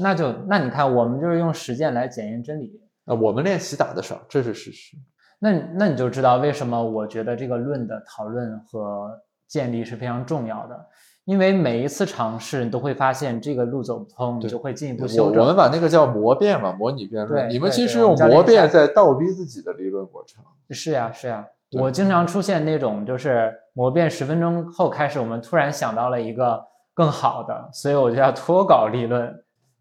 [0.00, 2.80] 那就那你看，我们就是用实践来检验真理。
[3.06, 4.96] 啊，我们练习打的少，这是事实。
[5.42, 9.10] 那那你就知道为什么我觉得这个论的讨论和
[9.48, 10.86] 建立是非常重要的，
[11.24, 15.40] 因为每一次尝试你都会发现这个路走不通，你就会进一步修正。
[15.40, 17.48] 我们把那个叫模辩嘛，模拟辩论。
[17.50, 20.44] 你们其实用模辩在倒逼自己的理论过程。
[20.70, 21.46] 是呀，是呀。
[21.72, 26.60] 我经常出现那种就是模辩十分钟后开始，我们突然想到了一个
[26.92, 29.32] 更好的，所以我就要脱稿立论，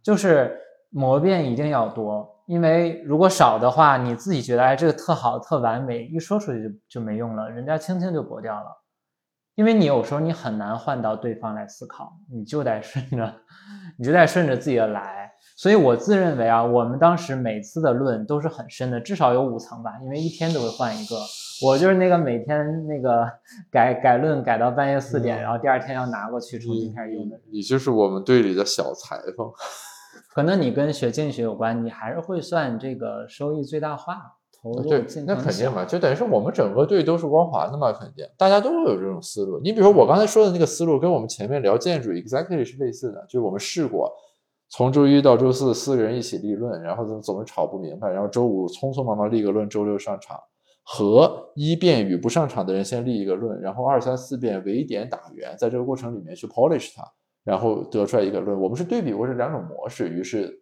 [0.02, 0.56] 就是
[0.90, 2.28] 模辩一定要多。
[2.50, 8.66] 因为如果少的话，你自己觉得哎这个特好特完美，一说出去就就没用了，人家轻轻就驳掉了。
[9.54, 13.32] 因为你有时候你很难换到对方来思考，你就得顺着，
[14.00, 15.30] 你就得顺着自己的来。
[15.56, 21.16] 所以我自认为啊，我们当时每次的论都是很深的，至少有五层吧，因为一天都会换一个。
[21.64, 23.32] 我就是那个每天那个
[23.70, 27.40] 改改论改到半夜四点，然后第二天要拿过去重新开始用的。
[27.52, 29.48] 你就是我们队里的小裁缝。
[30.40, 34.16] 可能你跟学经济学有关，你还是会算这个收益最大化，
[34.62, 39.60] 投入尽那肯定嘛，就等于是我们整个队都是光滑的嘛，肯定大家都会有这种思路。
[39.60, 44.10] 你比如说我刚才说的那个思路，跟我们前面聊建筑 exactly 是类似的，就是我们试过
[44.70, 50.40] 从周一到周四四个人一起立论，然后总总是吵不明白，然后周五匆匆忙忙立个论，周六上场。
[50.92, 57.04] 和一辩与不上场的人先立一个论，然后二三四辩围点打圆，在这个过程里面去 polish 它，
[57.50, 58.60] 然后得出来一个论。
[58.62, 60.62] 我们是对比过这两种模式，于是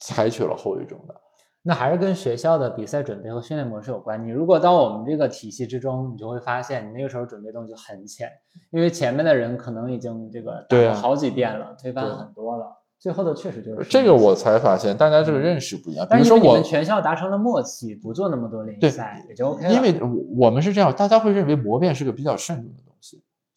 [0.00, 1.14] 采取了后一种的。
[1.62, 4.22] 那还是跟学校的比赛准备和训练模式有关。
[4.22, 8.30] 你如果到我们这个体系之中，你就会发现，你那个时候准备动就很浅，
[8.70, 12.66] 因为前面的人可能已经这个打了好几遍了，推翻很多了。
[12.98, 16.06] 最后的确实就是这个，我才发现大家这个认识不一样。
[16.08, 19.72] 比如说我们全校达成了默契，不做那么多练赛，也就 OK 了。
[19.72, 20.00] 因为
[20.36, 22.85] 我们是这样，大家会认为磨变是个比较慎重的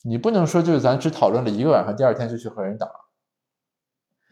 [0.04, 2.88] 你不能说就是咱只讨论了一个晚上，第二天就去和人打。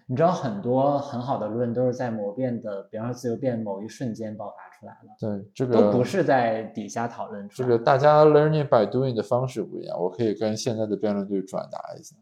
[0.10, 5.10] 你知道很多很好的论都是在模变的，比方说自由辩某一瞬间爆发出来了。
[5.20, 7.46] 对，这个都不是在底下讨论。
[7.50, 12.16] 这个大家 learning by doing 的方式不一样，我可以跟现在的辩论队转达一下。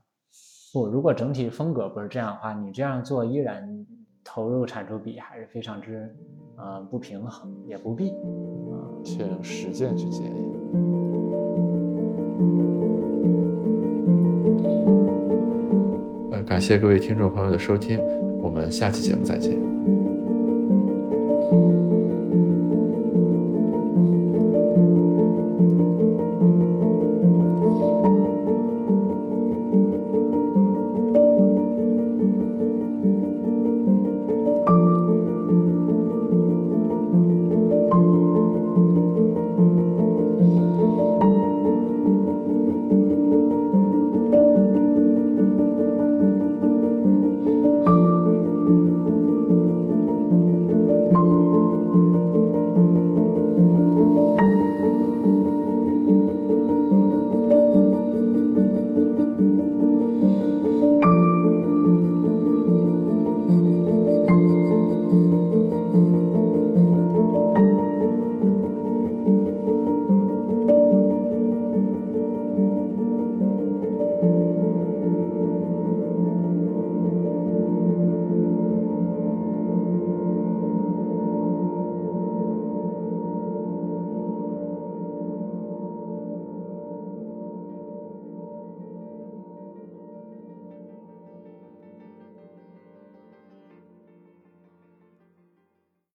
[0.73, 3.85] 不，如果整体风格不是这样的话，你这样做依然
[4.23, 6.11] 投入产出比还是非常之，
[6.57, 8.11] 呃，不平衡，也不必。
[9.03, 10.94] 请实践去检验。
[16.45, 17.99] 感谢各位听众朋友的收听，
[18.41, 19.74] 我们下期节目再见。